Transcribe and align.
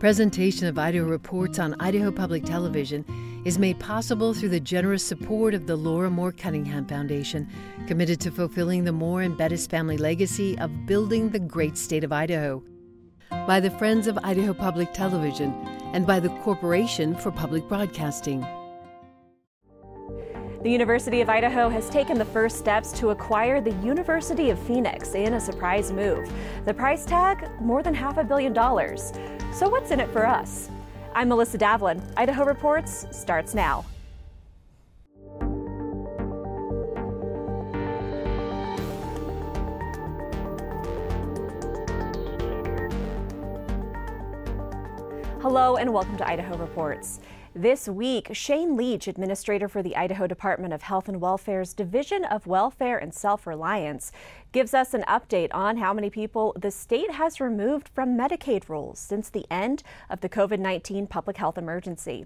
Presentation 0.00 0.66
of 0.66 0.78
Idaho 0.78 1.04
Reports 1.04 1.58
on 1.58 1.78
Idaho 1.78 2.10
Public 2.10 2.42
Television 2.42 3.04
is 3.44 3.58
made 3.58 3.78
possible 3.78 4.32
through 4.32 4.48
the 4.48 4.58
generous 4.58 5.04
support 5.04 5.52
of 5.52 5.66
the 5.66 5.76
Laura 5.76 6.08
Moore 6.08 6.32
Cunningham 6.32 6.86
Foundation, 6.86 7.46
committed 7.86 8.18
to 8.22 8.30
fulfilling 8.30 8.84
the 8.84 8.92
Moore 8.92 9.20
and 9.20 9.36
Bettis 9.36 9.66
family 9.66 9.98
legacy 9.98 10.58
of 10.58 10.86
building 10.86 11.28
the 11.28 11.38
great 11.38 11.76
state 11.76 12.02
of 12.02 12.12
Idaho, 12.12 12.62
by 13.46 13.60
the 13.60 13.70
Friends 13.72 14.06
of 14.06 14.18
Idaho 14.24 14.54
Public 14.54 14.90
Television, 14.94 15.52
and 15.92 16.06
by 16.06 16.18
the 16.18 16.30
Corporation 16.44 17.14
for 17.14 17.30
Public 17.30 17.68
Broadcasting. 17.68 18.40
The 20.62 20.70
University 20.70 21.20
of 21.20 21.28
Idaho 21.28 21.68
has 21.68 21.90
taken 21.90 22.16
the 22.16 22.24
first 22.24 22.58
steps 22.58 22.92
to 22.92 23.10
acquire 23.10 23.60
the 23.60 23.72
University 23.82 24.48
of 24.48 24.58
Phoenix 24.58 25.14
in 25.14 25.34
a 25.34 25.40
surprise 25.40 25.92
move. 25.92 26.30
The 26.64 26.72
price 26.72 27.04
tag, 27.04 27.50
more 27.60 27.82
than 27.82 27.92
half 27.92 28.16
a 28.16 28.24
billion 28.24 28.54
dollars. 28.54 29.12
So, 29.52 29.68
what's 29.68 29.90
in 29.90 29.98
it 29.98 30.08
for 30.10 30.24
us? 30.24 30.70
I'm 31.12 31.28
Melissa 31.28 31.58
Davlin. 31.58 32.00
Idaho 32.16 32.44
Reports 32.44 33.06
starts 33.10 33.52
now. 33.52 33.84
Hello 45.42 45.76
and 45.76 45.92
welcome 45.92 46.16
to 46.18 46.28
Idaho 46.28 46.56
Reports. 46.56 47.18
This 47.54 47.88
week, 47.88 48.28
Shane 48.30 48.76
Leach, 48.76 49.08
administrator 49.08 49.68
for 49.68 49.82
the 49.82 49.96
Idaho 49.96 50.28
Department 50.28 50.72
of 50.72 50.82
Health 50.82 51.08
and 51.08 51.20
Welfare's 51.20 51.74
Division 51.74 52.24
of 52.24 52.46
Welfare 52.46 52.96
and 52.96 53.12
Self 53.12 53.44
Reliance, 53.44 54.12
gives 54.52 54.72
us 54.72 54.94
an 54.94 55.02
update 55.08 55.48
on 55.52 55.78
how 55.78 55.92
many 55.92 56.10
people 56.10 56.54
the 56.56 56.70
state 56.70 57.10
has 57.10 57.40
removed 57.40 57.88
from 57.88 58.16
Medicaid 58.16 58.68
rolls 58.68 59.00
since 59.00 59.28
the 59.28 59.46
end 59.50 59.82
of 60.08 60.20
the 60.20 60.28
COVID 60.28 60.60
19 60.60 61.08
public 61.08 61.38
health 61.38 61.58
emergency. 61.58 62.24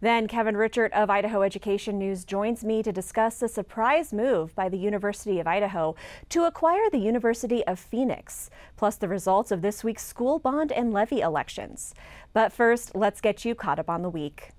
Then 0.00 0.28
Kevin 0.28 0.54
Richert 0.54 0.92
of 0.92 1.10
Idaho 1.10 1.42
Education 1.42 1.98
News 1.98 2.24
joins 2.24 2.62
me 2.62 2.80
to 2.84 2.92
discuss 2.92 3.42
a 3.42 3.48
surprise 3.48 4.12
move 4.12 4.54
by 4.54 4.68
the 4.68 4.78
University 4.78 5.40
of 5.40 5.48
Idaho 5.48 5.96
to 6.28 6.44
acquire 6.44 6.88
the 6.88 6.98
University 6.98 7.66
of 7.66 7.80
Phoenix, 7.80 8.50
plus 8.76 8.94
the 8.94 9.08
results 9.08 9.50
of 9.50 9.62
this 9.62 9.82
week's 9.82 10.06
school 10.06 10.38
bond 10.38 10.70
and 10.70 10.92
levy 10.92 11.22
elections. 11.22 11.92
But 12.32 12.52
first, 12.52 12.94
let's 12.94 13.20
get 13.20 13.44
you 13.44 13.56
caught 13.56 13.80
up 13.80 13.90
on 13.90 14.02
the 14.02 14.08
week. 14.08 14.52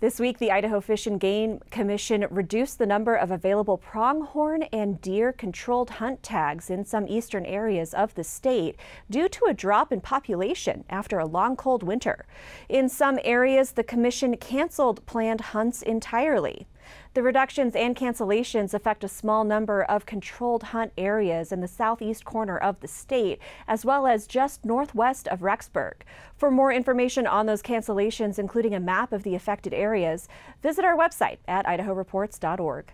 This 0.00 0.18
week, 0.18 0.38
the 0.38 0.50
Idaho 0.50 0.80
Fish 0.80 1.06
and 1.06 1.20
Game 1.20 1.60
Commission 1.70 2.26
reduced 2.30 2.78
the 2.78 2.86
number 2.86 3.14
of 3.14 3.30
available 3.30 3.76
pronghorn 3.76 4.62
and 4.72 4.98
deer 4.98 5.30
controlled 5.30 5.90
hunt 5.90 6.22
tags 6.22 6.70
in 6.70 6.86
some 6.86 7.06
eastern 7.06 7.44
areas 7.44 7.92
of 7.92 8.14
the 8.14 8.24
state 8.24 8.76
due 9.10 9.28
to 9.28 9.44
a 9.44 9.52
drop 9.52 9.92
in 9.92 10.00
population 10.00 10.86
after 10.88 11.18
a 11.18 11.26
long 11.26 11.54
cold 11.54 11.82
winter. 11.82 12.24
In 12.70 12.88
some 12.88 13.18
areas, 13.24 13.72
the 13.72 13.84
commission 13.84 14.38
canceled 14.38 15.04
planned 15.04 15.42
hunts 15.42 15.82
entirely. 15.82 16.66
The 17.14 17.22
reductions 17.22 17.74
and 17.74 17.96
cancellations 17.96 18.74
affect 18.74 19.02
a 19.02 19.08
small 19.08 19.44
number 19.44 19.82
of 19.82 20.06
controlled 20.06 20.62
hunt 20.64 20.92
areas 20.96 21.52
in 21.52 21.60
the 21.60 21.68
southeast 21.68 22.24
corner 22.24 22.56
of 22.56 22.80
the 22.80 22.88
state, 22.88 23.40
as 23.66 23.84
well 23.84 24.06
as 24.06 24.26
just 24.26 24.64
northwest 24.64 25.26
of 25.28 25.40
Rexburg. 25.40 26.02
For 26.36 26.50
more 26.50 26.72
information 26.72 27.26
on 27.26 27.46
those 27.46 27.62
cancellations, 27.62 28.38
including 28.38 28.74
a 28.74 28.80
map 28.80 29.12
of 29.12 29.22
the 29.22 29.34
affected 29.34 29.74
areas, 29.74 30.28
visit 30.62 30.84
our 30.84 30.96
website 30.96 31.38
at 31.48 31.66
idahoreports.org. 31.66 32.92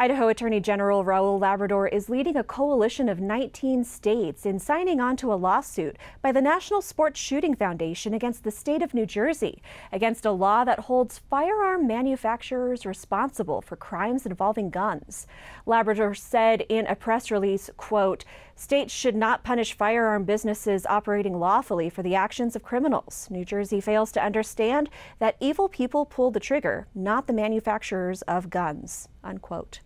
Idaho 0.00 0.28
Attorney 0.28 0.60
General 0.60 1.04
Raul 1.04 1.40
Labrador 1.40 1.88
is 1.88 2.08
leading 2.08 2.36
a 2.36 2.44
coalition 2.44 3.08
of 3.08 3.18
19 3.18 3.82
states 3.82 4.46
in 4.46 4.60
signing 4.60 5.00
on 5.00 5.16
to 5.16 5.32
a 5.32 5.34
lawsuit 5.34 5.96
by 6.22 6.30
the 6.30 6.40
National 6.40 6.80
Sports 6.80 7.18
Shooting 7.18 7.56
Foundation 7.56 8.14
against 8.14 8.44
the 8.44 8.52
state 8.52 8.80
of 8.80 8.94
New 8.94 9.06
Jersey, 9.06 9.60
against 9.90 10.24
a 10.24 10.30
law 10.30 10.62
that 10.62 10.78
holds 10.78 11.18
firearm 11.18 11.88
manufacturers 11.88 12.86
responsible 12.86 13.60
for 13.60 13.74
crimes 13.74 14.24
involving 14.24 14.70
guns. 14.70 15.26
Labrador 15.66 16.14
said 16.14 16.60
in 16.68 16.86
a 16.86 16.94
press 16.94 17.32
release, 17.32 17.68
quote, 17.76 18.24
States 18.54 18.94
should 18.94 19.16
not 19.16 19.42
punish 19.42 19.76
firearm 19.76 20.22
businesses 20.22 20.86
operating 20.86 21.40
lawfully 21.40 21.90
for 21.90 22.04
the 22.04 22.14
actions 22.14 22.54
of 22.54 22.62
criminals. 22.62 23.26
New 23.32 23.44
Jersey 23.44 23.80
fails 23.80 24.12
to 24.12 24.24
understand 24.24 24.90
that 25.18 25.36
evil 25.40 25.68
people 25.68 26.06
pull 26.06 26.30
the 26.30 26.38
trigger, 26.38 26.86
not 26.94 27.26
the 27.26 27.32
manufacturers 27.32 28.22
of 28.22 28.48
guns. 28.48 29.08
Unquote. 29.24 29.80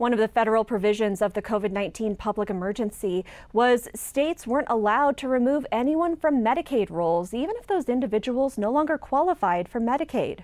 One 0.00 0.14
of 0.14 0.18
the 0.18 0.28
federal 0.28 0.64
provisions 0.64 1.20
of 1.20 1.34
the 1.34 1.42
COVID 1.42 1.72
19 1.72 2.16
public 2.16 2.48
emergency 2.48 3.22
was 3.52 3.86
states 3.94 4.46
weren't 4.46 4.70
allowed 4.70 5.18
to 5.18 5.28
remove 5.28 5.66
anyone 5.70 6.16
from 6.16 6.42
Medicaid 6.42 6.88
rolls, 6.88 7.34
even 7.34 7.54
if 7.58 7.66
those 7.66 7.86
individuals 7.86 8.56
no 8.56 8.72
longer 8.72 8.96
qualified 8.96 9.68
for 9.68 9.78
Medicaid. 9.78 10.38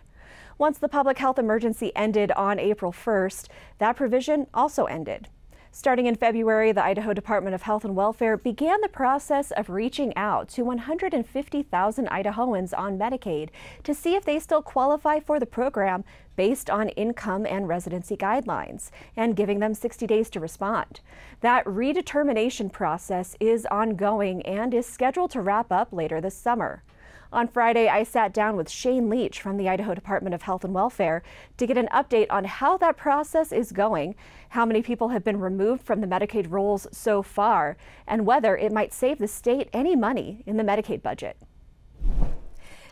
Once 0.59 0.77
the 0.77 0.89
public 0.91 1.17
health 1.17 1.39
emergency 1.39 1.91
ended 1.97 2.31
on 2.33 2.59
April 2.59 2.93
1st, 2.93 3.49
that 3.79 3.97
provision 3.97 4.47
also 4.53 4.85
ended. 4.85 5.27
Starting 5.79 6.07
in 6.07 6.15
February, 6.15 6.73
the 6.73 6.83
Idaho 6.83 7.13
Department 7.13 7.55
of 7.55 7.61
Health 7.61 7.85
and 7.85 7.95
Welfare 7.95 8.39
began 8.39 8.81
the 8.81 8.89
process 8.89 9.51
of 9.51 9.69
reaching 9.69 10.17
out 10.17 10.49
to 10.49 10.63
150,000 10.63 12.09
Idahoans 12.09 12.73
on 12.75 12.99
Medicaid 12.99 13.51
to 13.85 13.93
see 13.93 14.15
if 14.15 14.25
they 14.25 14.39
still 14.39 14.63
qualify 14.63 15.21
for 15.21 15.39
the 15.39 15.45
program 15.45 16.03
based 16.35 16.71
on 16.71 16.89
income 16.89 17.45
and 17.45 17.69
residency 17.69 18.17
guidelines 18.17 18.89
and 19.19 19.37
giving 19.37 19.59
them 19.59 19.75
60 19.75 20.07
days 20.07 20.31
to 20.31 20.41
respond. 20.41 21.01
That 21.43 21.67
redetermination 21.67 22.73
process 22.73 23.37
is 23.39 23.67
ongoing 23.71 24.41
and 24.47 24.73
is 24.73 24.87
scheduled 24.87 25.31
to 25.33 25.43
wrap 25.43 25.71
up 25.71 25.93
later 25.93 26.23
this 26.23 26.35
summer. 26.35 26.85
On 27.33 27.49
Friday, 27.49 27.89
I 27.89 28.05
sat 28.05 28.33
down 28.33 28.57
with 28.57 28.71
Shane 28.71 29.11
Leach 29.11 29.41
from 29.41 29.57
the 29.57 29.69
Idaho 29.69 29.95
Department 29.95 30.35
of 30.35 30.43
Health 30.43 30.65
and 30.65 30.73
Welfare 30.73 31.23
to 31.57 31.67
get 31.67 31.77
an 31.77 31.89
update 31.93 32.29
on 32.31 32.45
how 32.45 32.77
that 32.77 32.97
process 32.97 33.51
is 33.51 33.73
going, 33.73 34.15
how 34.51 34.65
many 34.65 34.81
people 34.81 35.09
have 35.09 35.25
been 35.25 35.41
removed 35.41 35.83
from 35.83 36.01
the 36.01 36.07
Medicaid 36.07 36.47
rolls 36.49 36.87
so 36.93 37.23
far, 37.23 37.77
and 38.07 38.27
whether 38.27 38.57
it 38.57 38.73
might 38.73 38.93
save 38.93 39.19
the 39.19 39.27
state 39.27 39.69
any 39.73 39.97
money 39.97 40.45
in 40.47 40.57
the 40.57 40.63
Medicaid 40.63 41.03
budget. 41.03 41.37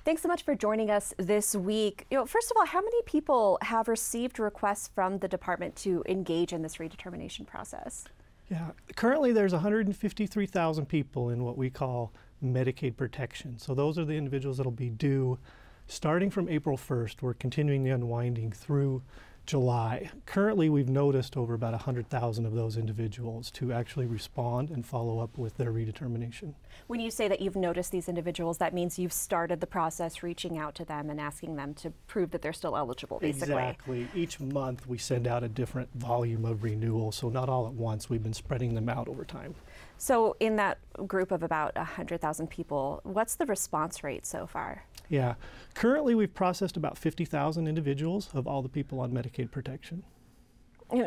Thanks 0.04 0.20
so 0.20 0.28
much 0.28 0.42
for 0.42 0.54
joining 0.54 0.90
us 0.90 1.14
this 1.16 1.54
week. 1.54 2.04
You 2.10 2.18
know, 2.18 2.26
first 2.26 2.50
of 2.50 2.56
all, 2.56 2.66
how 2.66 2.80
many 2.80 3.02
people 3.06 3.56
have 3.62 3.88
received 3.88 4.38
requests 4.38 4.88
from 4.88 5.18
the 5.18 5.28
department 5.28 5.76
to 5.76 6.02
engage 6.06 6.52
in 6.52 6.60
this 6.60 6.76
redetermination 6.76 7.46
process? 7.46 8.04
Yeah, 8.50 8.72
currently 8.96 9.32
there's 9.32 9.52
153,000 9.52 10.86
people 10.86 11.30
in 11.30 11.44
what 11.44 11.56
we 11.56 11.70
call 11.70 12.12
Medicaid 12.42 12.96
protection. 12.96 13.58
So 13.58 13.74
those 13.74 13.98
are 13.98 14.04
the 14.04 14.14
individuals 14.14 14.56
that'll 14.56 14.72
be 14.72 14.90
due 14.90 15.38
starting 15.86 16.30
from 16.30 16.48
April 16.48 16.76
1st. 16.76 17.22
We're 17.22 17.34
continuing 17.34 17.84
the 17.84 17.90
unwinding 17.90 18.52
through 18.52 19.02
July. 19.46 20.10
Currently, 20.24 20.70
we've 20.70 20.88
noticed 20.88 21.36
over 21.36 21.52
about 21.52 21.72
100,000 21.72 22.46
of 22.46 22.54
those 22.54 22.78
individuals 22.78 23.50
to 23.50 23.74
actually 23.74 24.06
respond 24.06 24.70
and 24.70 24.86
follow 24.86 25.18
up 25.18 25.36
with 25.36 25.58
their 25.58 25.70
redetermination. 25.70 26.54
When 26.86 26.98
you 26.98 27.10
say 27.10 27.28
that 27.28 27.42
you've 27.42 27.54
noticed 27.54 27.92
these 27.92 28.08
individuals, 28.08 28.56
that 28.56 28.72
means 28.72 28.98
you've 28.98 29.12
started 29.12 29.60
the 29.60 29.66
process 29.66 30.22
reaching 30.22 30.56
out 30.56 30.74
to 30.76 30.84
them 30.86 31.10
and 31.10 31.20
asking 31.20 31.56
them 31.56 31.74
to 31.74 31.90
prove 32.06 32.30
that 32.30 32.40
they're 32.40 32.54
still 32.54 32.74
eligible, 32.74 33.18
basically. 33.18 33.52
Exactly. 33.52 34.08
Each 34.14 34.40
month 34.40 34.86
we 34.86 34.96
send 34.96 35.26
out 35.26 35.44
a 35.44 35.48
different 35.48 35.90
volume 35.94 36.46
of 36.46 36.64
renewal, 36.64 37.12
so 37.12 37.28
not 37.28 37.50
all 37.50 37.66
at 37.66 37.74
once. 37.74 38.08
We've 38.08 38.22
been 38.22 38.32
spreading 38.32 38.74
them 38.74 38.88
out 38.88 39.08
over 39.08 39.26
time. 39.26 39.54
So, 39.98 40.36
in 40.40 40.56
that 40.56 40.78
group 41.06 41.30
of 41.30 41.42
about 41.42 41.74
100,000 41.76 42.48
people, 42.48 43.00
what's 43.04 43.36
the 43.36 43.46
response 43.46 44.02
rate 44.04 44.26
so 44.26 44.46
far? 44.46 44.84
Yeah. 45.08 45.34
Currently, 45.74 46.14
we've 46.14 46.34
processed 46.34 46.76
about 46.76 46.98
50,000 46.98 47.66
individuals 47.66 48.30
of 48.34 48.46
all 48.46 48.62
the 48.62 48.68
people 48.68 49.00
on 49.00 49.12
Medicaid 49.12 49.50
protection. 49.50 50.02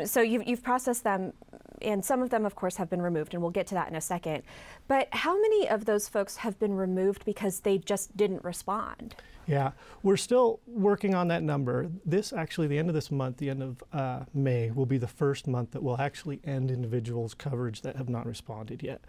So 0.04 0.20
you've, 0.20 0.46
you've 0.46 0.62
processed 0.62 1.04
them, 1.04 1.32
and 1.80 2.04
some 2.04 2.22
of 2.22 2.30
them, 2.30 2.44
of 2.44 2.54
course, 2.54 2.76
have 2.76 2.90
been 2.90 3.00
removed, 3.02 3.32
and 3.32 3.42
we'll 3.42 3.52
get 3.52 3.66
to 3.68 3.74
that 3.74 3.88
in 3.88 3.96
a 3.96 4.00
second. 4.00 4.42
But 4.86 5.08
how 5.12 5.40
many 5.40 5.68
of 5.68 5.84
those 5.84 6.08
folks 6.08 6.36
have 6.36 6.58
been 6.58 6.74
removed 6.74 7.24
because 7.24 7.60
they 7.60 7.78
just 7.78 8.16
didn't 8.16 8.44
respond? 8.44 9.14
Yeah, 9.46 9.70
we're 10.02 10.18
still 10.18 10.60
working 10.66 11.14
on 11.14 11.28
that 11.28 11.42
number. 11.42 11.90
This 12.04 12.34
actually, 12.34 12.66
the 12.66 12.76
end 12.76 12.90
of 12.90 12.94
this 12.94 13.10
month, 13.10 13.38
the 13.38 13.48
end 13.48 13.62
of 13.62 13.82
uh, 13.94 14.24
May, 14.34 14.70
will 14.70 14.84
be 14.84 14.98
the 14.98 15.08
first 15.08 15.46
month 15.46 15.70
that 15.70 15.82
will 15.82 15.98
actually 15.98 16.40
end 16.44 16.70
individuals' 16.70 17.32
coverage 17.32 17.80
that 17.80 17.96
have 17.96 18.10
not 18.10 18.26
responded 18.26 18.82
yet. 18.82 19.00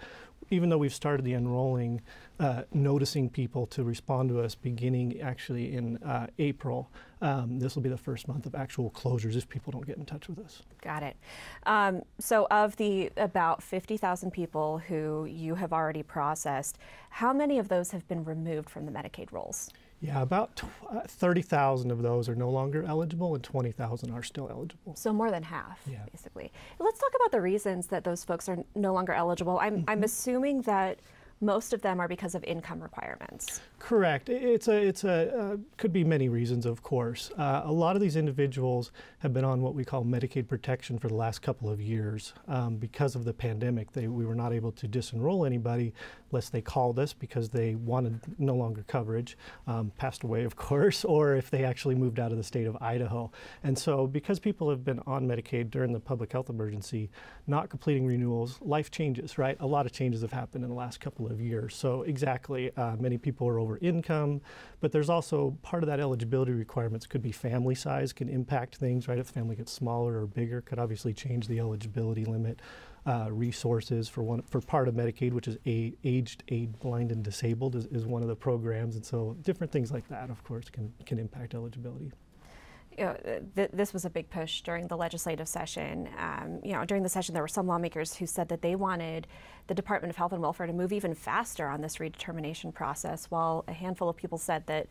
Even 0.51 0.69
though 0.69 0.78
we've 0.78 0.94
started 0.94 1.24
the 1.24 1.34
enrolling, 1.34 2.01
uh, 2.40 2.63
noticing 2.74 3.30
people 3.30 3.66
to 3.68 3.84
respond 3.84 4.30
to 4.30 4.42
us 4.42 4.56
beginning 4.56 5.19
actually 5.22 5.74
in 5.74 5.98
uh, 6.04 6.28
April, 6.40 6.90
um, 7.22 7.60
this 7.60 7.75
will 7.75 7.81
be 7.81 7.90
the 7.90 7.98
first 7.98 8.28
month 8.28 8.46
of 8.46 8.56
actual 8.56 8.90
closures 8.92 9.36
if 9.36 9.48
people 9.50 9.72
don't 9.72 9.86
get 9.86 9.98
in 9.98 10.06
touch 10.06 10.28
with 10.28 10.40
us. 10.40 10.62
Got 10.81 11.04
it. 11.04 11.18
Um, 11.66 12.01
so, 12.19 12.48
of 12.50 12.75
the 12.78 13.12
about 13.18 13.62
50,000 13.62 14.31
people 14.31 14.80
who 14.80 15.25
you 15.25 15.56
have 15.56 15.74
already 15.74 16.04
processed, 16.04 16.78
how 17.10 17.34
many 17.34 17.60
of 17.60 17.68
those 17.68 17.92
have 17.92 18.07
been 18.07 18.24
removed 18.24 18.69
from 18.69 18.86
the 18.86 18.92
Medicaid 18.92 19.31
rolls? 19.31 19.69
Yeah, 20.01 20.22
about 20.22 20.62
uh, 20.90 21.01
30,000 21.07 21.92
of 21.92 22.01
those 22.01 22.30
are 22.30 22.36
no 22.36 22.50
longer 22.50 22.84
eligible 22.84 23.36
and 23.36 23.44
20,000 23.44 24.12
are 24.12 24.24
still 24.24 24.48
eligible. 24.50 24.96
So 24.96 25.12
more 25.12 25.30
than 25.30 25.44
half, 25.44 25.80
yeah. 25.86 26.06
basically. 26.12 26.51
Let's 26.80 27.00
talk 27.00 27.12
about 27.16 27.31
the 27.31 27.42
reasons 27.42 27.88
that 27.88 28.06
those 28.06 28.24
folks 28.24 28.48
are 28.48 28.63
no 28.75 28.94
longer 28.94 29.13
eligible. 29.13 29.60
I'm, 29.60 29.80
mm-hmm. 29.80 29.90
I'm 29.90 30.04
assuming 30.04 30.62
that 30.62 31.00
most 31.42 31.74
of 31.74 31.81
them 31.81 32.00
are 32.00 32.07
because 32.07 32.36
of 32.36 32.44
income 32.44 32.81
requirements. 32.81 33.62
Correct. 33.78 34.30
It's 34.30 34.68
a 34.68 34.75
it's 34.75 35.04
a 35.06 35.38
uh, 35.38 35.57
could 35.78 35.94
be 35.94 36.04
many 36.04 36.28
reasons, 36.28 36.66
of 36.66 36.84
course. 36.84 37.31
Uh, 37.38 37.62
a 37.63 37.72
lot 37.72 37.96
of 37.96 38.01
these 38.01 38.18
individuals 38.18 38.92
have 39.19 39.34
been 39.34 39.46
on 39.46 39.62
what 39.62 39.74
we 39.74 39.86
call 39.86 40.04
Medicaid 40.04 40.48
protection 40.48 41.00
for 41.00 41.07
the 41.07 41.16
last 41.16 41.42
couple 41.42 41.69
of 41.69 41.80
years 41.80 42.34
um, 42.48 42.75
because 42.75 43.16
of 43.16 43.24
the 43.24 43.34
pandemic. 43.34 43.92
They 43.94 44.07
we 44.07 44.25
were 44.25 44.36
not 44.36 44.51
able 44.51 44.72
to 44.74 44.88
disenroll 44.88 45.46
anybody 45.46 45.94
unless 46.31 46.49
they 46.49 46.61
called 46.61 46.99
us 46.99 47.13
because 47.13 47.49
they 47.49 47.75
wanted 47.75 48.19
no 48.37 48.55
longer 48.55 48.83
coverage, 48.87 49.37
um, 49.67 49.91
passed 49.97 50.23
away, 50.23 50.43
of 50.43 50.55
course, 50.69 51.03
or 51.05 51.35
if 51.35 51.49
they 51.49 51.63
actually 51.63 51.95
moved 51.95 52.19
out 52.19 52.31
of 52.31 52.37
the 52.37 52.43
state 52.43 52.67
of 52.67 52.77
Idaho. 52.81 53.31
And 53.63 53.77
so, 53.77 54.07
because 54.07 54.39
people 54.39 54.69
have 54.69 54.83
been 54.83 54.99
on 55.05 55.27
Medicaid 55.27 55.69
during 55.69 55.91
the 55.91 55.99
public 55.99 56.31
health 56.31 56.49
emergency, 56.49 57.09
not 57.47 57.69
completing 57.69 58.05
renewals, 58.05 58.59
life 58.61 58.91
changes, 58.91 59.37
right? 59.37 59.57
A 59.59 59.67
lot 59.67 59.85
of 59.85 59.91
changes 59.91 60.21
have 60.21 60.31
happened 60.31 60.63
in 60.63 60.69
the 60.69 60.75
last 60.75 60.99
couple 60.99 61.27
of 61.27 61.39
years. 61.39 61.75
So, 61.75 62.03
exactly, 62.03 62.71
uh, 62.77 62.95
many 62.99 63.17
people 63.17 63.47
are 63.47 63.59
over 63.59 63.77
income, 63.77 64.41
but 64.79 64.91
there's 64.91 65.09
also 65.09 65.57
part 65.61 65.83
of 65.83 65.87
that 65.87 65.99
eligibility 65.99 66.51
requirements 66.51 67.05
could 67.05 67.21
be 67.21 67.31
family 67.31 67.75
size, 67.75 68.13
can 68.13 68.29
impact 68.29 68.77
things, 68.77 69.07
right? 69.07 69.19
If 69.19 69.27
family 69.27 69.55
gets 69.55 69.71
smaller 69.71 70.21
or 70.21 70.27
bigger, 70.27 70.61
could 70.61 70.79
obviously 70.79 71.13
change 71.13 71.47
the 71.47 71.59
eligibility 71.59 72.25
limit 72.25 72.59
uh, 73.06 73.28
resources 73.31 74.10
for 74.10 74.24
one 74.24 74.42
for 74.44 74.62
part 74.62 74.88
of 74.88 74.94
Medicaid, 74.96 75.34
which 75.34 75.48
is 75.48 75.57
a, 75.66 75.94
aged, 76.04 76.44
aid, 76.50 76.80
blind, 76.80 77.12
and 77.12 77.24
disabled, 77.24 77.75
is, 77.75 77.86
is 77.88 78.06
one 78.06 78.22
of 78.22 78.28
the 78.28 78.36
programs, 78.36 78.96
and 78.96 79.06
so 79.06 79.36
different 79.42 79.72
things 79.72 79.92
like 79.92 80.07
that, 80.10 80.30
of 80.30 80.44
course, 80.44 80.69
can 80.69 80.94
can 81.06 81.19
impact 81.19 81.54
eligibility. 81.54 82.12
You 82.98 83.06
know, 83.06 83.18
th- 83.56 83.69
this 83.72 83.94
was 83.94 84.04
a 84.04 84.10
big 84.10 84.30
push 84.30 84.62
during 84.62 84.88
the 84.88 84.98
legislative 84.98 85.48
session. 85.48 86.10
Um, 86.18 86.60
you 86.63 86.74
know, 86.74 86.84
during 86.84 87.01
the 87.01 87.10
session, 87.10 87.34
there 87.34 87.44
were 87.44 87.48
some 87.48 87.66
lawmakers 87.66 88.16
who 88.16 88.25
said 88.25 88.50
that 88.50 88.62
they 88.62 88.75
wanted 88.75 89.25
the 89.68 89.74
Department 89.74 90.10
of 90.10 90.18
Health 90.18 90.34
and 90.34 90.42
Welfare 90.42 90.68
to 90.68 90.74
move 90.74 90.92
even 90.92 91.13
faster 91.13 91.69
on 91.69 91.80
this 91.80 91.98
redetermination 91.98 92.74
process, 92.74 93.28
while 93.28 93.63
a 93.69 93.74
handful 93.74 94.10
of 94.10 94.18
people 94.18 94.38
said 94.38 94.66
that 94.68 94.88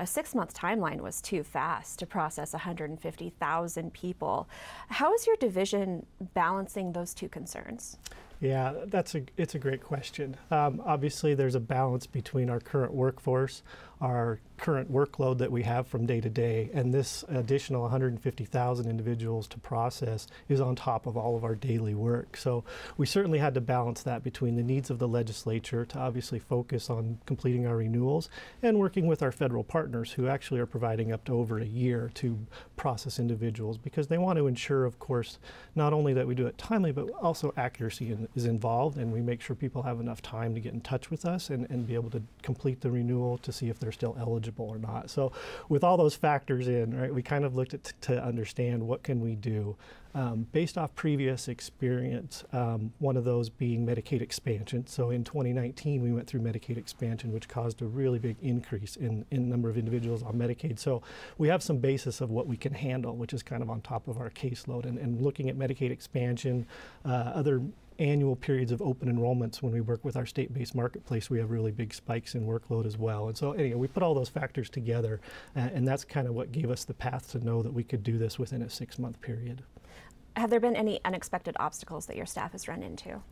a 0.00 0.06
six 0.06 0.34
month 0.34 0.54
timeline 0.54 1.02
was 1.02 1.20
too 1.20 1.44
fast 1.44 1.98
to 1.98 2.06
process 2.06 2.54
150,000 2.54 3.92
people. 3.92 4.48
How 4.88 5.12
is 5.12 5.26
your 5.26 5.36
division 5.36 6.06
balancing 6.32 6.92
those 6.92 7.12
two 7.12 7.28
concerns? 7.28 7.98
Yeah, 8.40 8.72
that's 8.86 9.14
a 9.14 9.22
it's 9.36 9.54
a 9.54 9.58
great 9.58 9.84
question. 9.84 10.34
Um, 10.50 10.82
obviously, 10.86 11.34
there's 11.34 11.54
a 11.54 11.60
balance 11.60 12.06
between 12.06 12.48
our 12.48 12.58
current 12.58 12.94
workforce, 12.94 13.62
our 14.00 14.40
current 14.60 14.92
workload 14.92 15.38
that 15.38 15.50
we 15.50 15.62
have 15.62 15.86
from 15.86 16.06
day 16.06 16.20
to 16.20 16.28
day, 16.28 16.70
and 16.74 16.92
this 16.92 17.24
additional 17.28 17.82
150,000 17.82 18.88
individuals 18.88 19.48
to 19.48 19.58
process 19.58 20.26
is 20.48 20.60
on 20.60 20.76
top 20.76 21.06
of 21.06 21.16
all 21.16 21.34
of 21.34 21.44
our 21.44 21.54
daily 21.54 21.94
work. 21.94 22.36
So 22.36 22.62
we 22.98 23.06
certainly 23.06 23.38
had 23.38 23.54
to 23.54 23.60
balance 23.60 24.02
that 24.02 24.22
between 24.22 24.56
the 24.56 24.62
needs 24.62 24.90
of 24.90 24.98
the 24.98 25.08
legislature 25.08 25.84
to 25.86 25.98
obviously 25.98 26.38
focus 26.38 26.90
on 26.90 27.18
completing 27.24 27.66
our 27.66 27.78
renewals 27.78 28.28
and 28.62 28.78
working 28.78 29.06
with 29.06 29.22
our 29.22 29.32
federal 29.32 29.64
partners 29.64 30.12
who 30.12 30.28
actually 30.28 30.60
are 30.60 30.66
providing 30.66 31.10
up 31.10 31.24
to 31.24 31.32
over 31.32 31.58
a 31.58 31.64
year 31.64 32.10
to 32.14 32.38
process 32.76 33.18
individuals 33.18 33.78
because 33.78 34.08
they 34.08 34.18
want 34.18 34.38
to 34.38 34.46
ensure, 34.46 34.84
of 34.84 34.98
course, 34.98 35.38
not 35.74 35.94
only 35.94 36.12
that 36.12 36.26
we 36.26 36.34
do 36.34 36.46
it 36.46 36.58
timely, 36.58 36.92
but 36.92 37.08
also 37.22 37.52
accuracy 37.56 38.12
in, 38.12 38.28
is 38.34 38.44
involved 38.44 38.98
and 38.98 39.10
we 39.10 39.22
make 39.22 39.40
sure 39.40 39.56
people 39.56 39.82
have 39.82 40.00
enough 40.00 40.20
time 40.20 40.54
to 40.54 40.60
get 40.60 40.74
in 40.74 40.80
touch 40.82 41.10
with 41.10 41.24
us 41.24 41.48
and, 41.48 41.68
and 41.70 41.86
be 41.86 41.94
able 41.94 42.10
to 42.10 42.22
complete 42.42 42.82
the 42.82 42.90
renewal 42.90 43.38
to 43.38 43.50
see 43.50 43.70
if 43.70 43.78
they're 43.78 43.90
still 43.90 44.14
eligible 44.20 44.49
or 44.58 44.78
not. 44.78 45.10
So 45.10 45.32
with 45.68 45.84
all 45.84 45.96
those 45.96 46.14
factors 46.14 46.68
in, 46.68 46.98
right, 46.98 47.14
we 47.14 47.22
kind 47.22 47.44
of 47.44 47.54
looked 47.54 47.74
at 47.74 47.92
to 48.02 48.22
understand 48.22 48.86
what 48.86 49.02
can 49.02 49.20
we 49.20 49.36
do 49.36 49.76
um, 50.14 50.46
based 50.52 50.76
off 50.76 50.94
previous 50.94 51.46
experience, 51.46 52.42
um, 52.52 52.92
one 52.98 53.16
of 53.16 53.24
those 53.24 53.48
being 53.48 53.86
Medicaid 53.86 54.20
expansion. 54.20 54.86
So 54.86 55.10
in 55.10 55.22
2019, 55.22 56.02
we 56.02 56.12
went 56.12 56.26
through 56.26 56.40
Medicaid 56.40 56.76
expansion, 56.76 57.32
which 57.32 57.48
caused 57.48 57.80
a 57.80 57.86
really 57.86 58.18
big 58.18 58.36
increase 58.42 58.96
in, 58.96 59.24
in 59.30 59.48
number 59.48 59.70
of 59.70 59.78
individuals 59.78 60.22
on 60.22 60.34
Medicaid. 60.34 60.78
So 60.78 61.02
we 61.38 61.48
have 61.48 61.62
some 61.62 61.78
basis 61.78 62.20
of 62.20 62.30
what 62.30 62.48
we 62.48 62.56
can 62.56 62.74
handle, 62.74 63.16
which 63.16 63.32
is 63.32 63.42
kind 63.42 63.62
of 63.62 63.70
on 63.70 63.82
top 63.82 64.08
of 64.08 64.18
our 64.18 64.30
caseload. 64.30 64.84
And, 64.84 64.98
and 64.98 65.22
looking 65.22 65.48
at 65.48 65.56
Medicaid 65.56 65.90
expansion, 65.92 66.66
uh, 67.04 67.32
other 67.34 67.62
annual 68.00 68.34
periods 68.34 68.72
of 68.72 68.80
open 68.80 69.14
enrollments 69.14 69.62
when 69.62 69.72
we 69.72 69.80
work 69.80 70.04
with 70.04 70.16
our 70.16 70.26
state-based 70.26 70.74
marketplace 70.74 71.28
we 71.30 71.38
have 71.38 71.50
really 71.50 71.70
big 71.70 71.92
spikes 71.92 72.34
in 72.34 72.46
workload 72.46 72.86
as 72.86 72.96
well 72.96 73.28
and 73.28 73.36
so 73.36 73.52
anyway 73.52 73.74
we 73.74 73.86
put 73.86 74.02
all 74.02 74.14
those 74.14 74.28
factors 74.28 74.70
together 74.70 75.20
uh, 75.56 75.60
and 75.60 75.86
that's 75.86 76.04
kind 76.04 76.26
of 76.26 76.34
what 76.34 76.50
gave 76.50 76.70
us 76.70 76.84
the 76.84 76.94
path 76.94 77.30
to 77.30 77.38
know 77.44 77.62
that 77.62 77.72
we 77.72 77.84
could 77.84 78.02
do 78.02 78.18
this 78.18 78.38
within 78.38 78.62
a 78.62 78.70
six 78.70 78.98
month 78.98 79.20
period 79.20 79.62
have 80.36 80.50
there 80.50 80.60
been 80.60 80.76
any 80.76 81.00
unexpected 81.04 81.54
obstacles 81.60 82.06
that 82.06 82.16
your 82.16 82.26
staff 82.26 82.52
has 82.52 82.66
run 82.66 82.82
into 82.82 83.22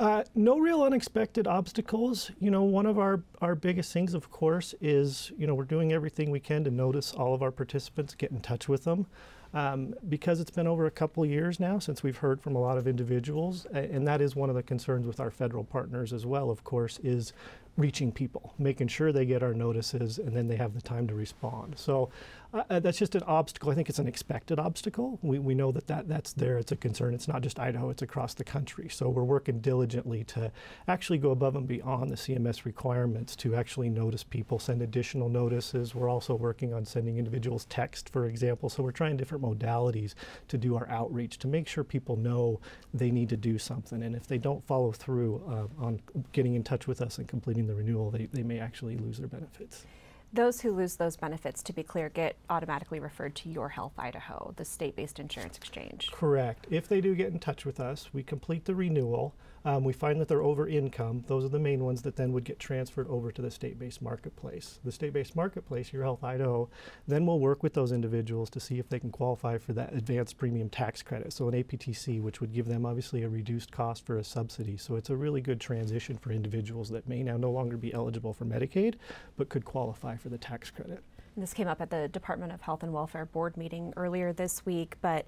uh, 0.00 0.22
no 0.36 0.58
real 0.58 0.84
unexpected 0.84 1.48
obstacles. 1.48 2.30
You 2.38 2.52
know, 2.52 2.62
one 2.62 2.86
of 2.86 3.00
our, 3.00 3.20
our 3.40 3.56
biggest 3.56 3.92
things, 3.92 4.14
of 4.14 4.30
course, 4.30 4.72
is, 4.80 5.32
you 5.36 5.44
know, 5.46 5.56
we're 5.56 5.64
doing 5.64 5.92
everything 5.92 6.30
we 6.30 6.38
can 6.38 6.62
to 6.64 6.70
notice 6.70 7.12
all 7.12 7.34
of 7.34 7.42
our 7.42 7.50
participants, 7.50 8.14
get 8.14 8.30
in 8.30 8.40
touch 8.40 8.68
with 8.68 8.84
them. 8.84 9.06
Um, 9.54 9.94
because 10.08 10.40
it's 10.40 10.50
been 10.50 10.66
over 10.66 10.84
a 10.84 10.90
couple 10.90 11.24
years 11.24 11.58
now 11.58 11.78
since 11.78 12.02
we've 12.02 12.18
heard 12.18 12.40
from 12.40 12.54
a 12.54 12.58
lot 12.58 12.76
of 12.76 12.86
individuals, 12.86 13.66
and 13.72 14.06
that 14.06 14.20
is 14.20 14.36
one 14.36 14.50
of 14.50 14.54
the 14.54 14.62
concerns 14.62 15.06
with 15.06 15.20
our 15.20 15.30
federal 15.30 15.64
partners 15.64 16.12
as 16.12 16.26
well, 16.26 16.50
of 16.50 16.64
course, 16.64 16.98
is 17.02 17.32
reaching 17.78 18.10
people, 18.10 18.52
making 18.58 18.88
sure 18.88 19.12
they 19.12 19.24
get 19.24 19.42
our 19.42 19.54
notices, 19.54 20.18
and 20.18 20.36
then 20.36 20.48
they 20.48 20.56
have 20.56 20.74
the 20.74 20.82
time 20.82 21.06
to 21.06 21.14
respond. 21.14 21.74
So 21.78 22.10
uh, 22.52 22.64
uh, 22.68 22.80
that's 22.80 22.98
just 22.98 23.14
an 23.14 23.22
obstacle. 23.22 23.70
I 23.70 23.76
think 23.76 23.88
it's 23.88 24.00
an 24.00 24.08
expected 24.08 24.58
obstacle. 24.58 25.18
We, 25.22 25.38
we 25.38 25.54
know 25.54 25.70
that, 25.70 25.86
that 25.86 26.08
that's 26.08 26.32
there. 26.32 26.58
It's 26.58 26.72
a 26.72 26.76
concern. 26.76 27.14
It's 27.14 27.28
not 27.28 27.40
just 27.40 27.60
Idaho, 27.60 27.90
it's 27.90 28.02
across 28.02 28.34
the 28.34 28.42
country. 28.42 28.88
So 28.88 29.08
we're 29.08 29.22
working 29.22 29.60
diligently 29.60 30.24
to 30.24 30.50
actually 30.88 31.18
go 31.18 31.30
above 31.30 31.54
and 31.54 31.68
beyond 31.68 32.10
the 32.10 32.16
CMS 32.16 32.64
requirements 32.64 33.36
to 33.36 33.54
actually 33.54 33.90
notice 33.90 34.24
people, 34.24 34.58
send 34.58 34.82
additional 34.82 35.28
notices. 35.28 35.94
We're 35.94 36.08
also 36.08 36.34
working 36.34 36.74
on 36.74 36.84
sending 36.84 37.18
individuals 37.18 37.66
text, 37.66 38.08
for 38.08 38.26
example. 38.26 38.68
So 38.68 38.82
we're 38.82 38.90
trying 38.90 39.16
different 39.16 39.44
modalities 39.44 40.14
to 40.48 40.58
do 40.58 40.74
our 40.74 40.88
outreach 40.88 41.38
to 41.38 41.46
make 41.46 41.68
sure 41.68 41.84
people 41.84 42.16
know 42.16 42.60
they 42.92 43.12
need 43.12 43.28
to 43.28 43.36
do 43.36 43.56
something. 43.56 44.02
And 44.02 44.16
if 44.16 44.26
they 44.26 44.38
don't 44.38 44.66
follow 44.66 44.90
through 44.90 45.40
uh, 45.48 45.84
on 45.84 46.00
getting 46.32 46.54
in 46.54 46.64
touch 46.64 46.88
with 46.88 47.00
us 47.02 47.18
and 47.18 47.28
completing 47.28 47.67
the 47.68 47.74
renewal, 47.74 48.10
they, 48.10 48.26
they 48.32 48.42
may 48.42 48.58
actually 48.58 48.96
lose 48.96 49.18
their 49.18 49.28
benefits. 49.28 49.84
Those 50.32 50.60
who 50.60 50.72
lose 50.72 50.96
those 50.96 51.16
benefits, 51.16 51.62
to 51.62 51.72
be 51.72 51.82
clear, 51.82 52.10
get 52.10 52.36
automatically 52.50 53.00
referred 53.00 53.34
to 53.36 53.48
Your 53.48 53.70
Health 53.70 53.94
Idaho, 53.98 54.52
the 54.56 54.64
state 54.64 54.94
based 54.94 55.18
insurance 55.18 55.56
exchange. 55.56 56.10
Correct. 56.12 56.66
If 56.70 56.86
they 56.86 57.00
do 57.00 57.14
get 57.14 57.32
in 57.32 57.38
touch 57.38 57.64
with 57.64 57.80
us, 57.80 58.10
we 58.12 58.22
complete 58.22 58.66
the 58.66 58.74
renewal. 58.74 59.34
Um, 59.68 59.84
we 59.84 59.92
find 59.92 60.18
that 60.18 60.28
they're 60.28 60.42
over 60.42 60.66
income. 60.66 61.24
Those 61.26 61.44
are 61.44 61.50
the 61.50 61.58
main 61.58 61.84
ones 61.84 62.00
that 62.00 62.16
then 62.16 62.32
would 62.32 62.44
get 62.44 62.58
transferred 62.58 63.06
over 63.10 63.30
to 63.30 63.42
the 63.42 63.50
state 63.50 63.78
based 63.78 64.00
marketplace. 64.00 64.80
The 64.82 64.90
state 64.90 65.12
based 65.12 65.36
marketplace, 65.36 65.92
Your 65.92 66.04
Health 66.04 66.24
Idaho, 66.24 66.70
then 67.06 67.26
will 67.26 67.38
work 67.38 67.62
with 67.62 67.74
those 67.74 67.92
individuals 67.92 68.48
to 68.50 68.60
see 68.60 68.78
if 68.78 68.88
they 68.88 68.98
can 68.98 69.10
qualify 69.10 69.58
for 69.58 69.74
that 69.74 69.92
advanced 69.92 70.38
premium 70.38 70.70
tax 70.70 71.02
credit. 71.02 71.34
So, 71.34 71.48
an 71.48 71.62
APTC, 71.62 72.22
which 72.22 72.40
would 72.40 72.54
give 72.54 72.64
them 72.64 72.86
obviously 72.86 73.24
a 73.24 73.28
reduced 73.28 73.70
cost 73.70 74.06
for 74.06 74.16
a 74.16 74.24
subsidy. 74.24 74.78
So, 74.78 74.96
it's 74.96 75.10
a 75.10 75.16
really 75.16 75.42
good 75.42 75.60
transition 75.60 76.16
for 76.16 76.32
individuals 76.32 76.88
that 76.88 77.06
may 77.06 77.22
now 77.22 77.36
no 77.36 77.50
longer 77.50 77.76
be 77.76 77.92
eligible 77.92 78.32
for 78.32 78.46
Medicaid 78.46 78.94
but 79.36 79.50
could 79.50 79.66
qualify 79.66 80.16
for 80.16 80.30
the 80.30 80.38
tax 80.38 80.70
credit. 80.70 81.04
This 81.36 81.52
came 81.52 81.68
up 81.68 81.82
at 81.82 81.90
the 81.90 82.08
Department 82.08 82.52
of 82.52 82.62
Health 82.62 82.82
and 82.84 82.92
Welfare 82.94 83.26
board 83.26 83.58
meeting 83.58 83.92
earlier 83.98 84.32
this 84.32 84.64
week, 84.64 84.96
but 85.02 85.26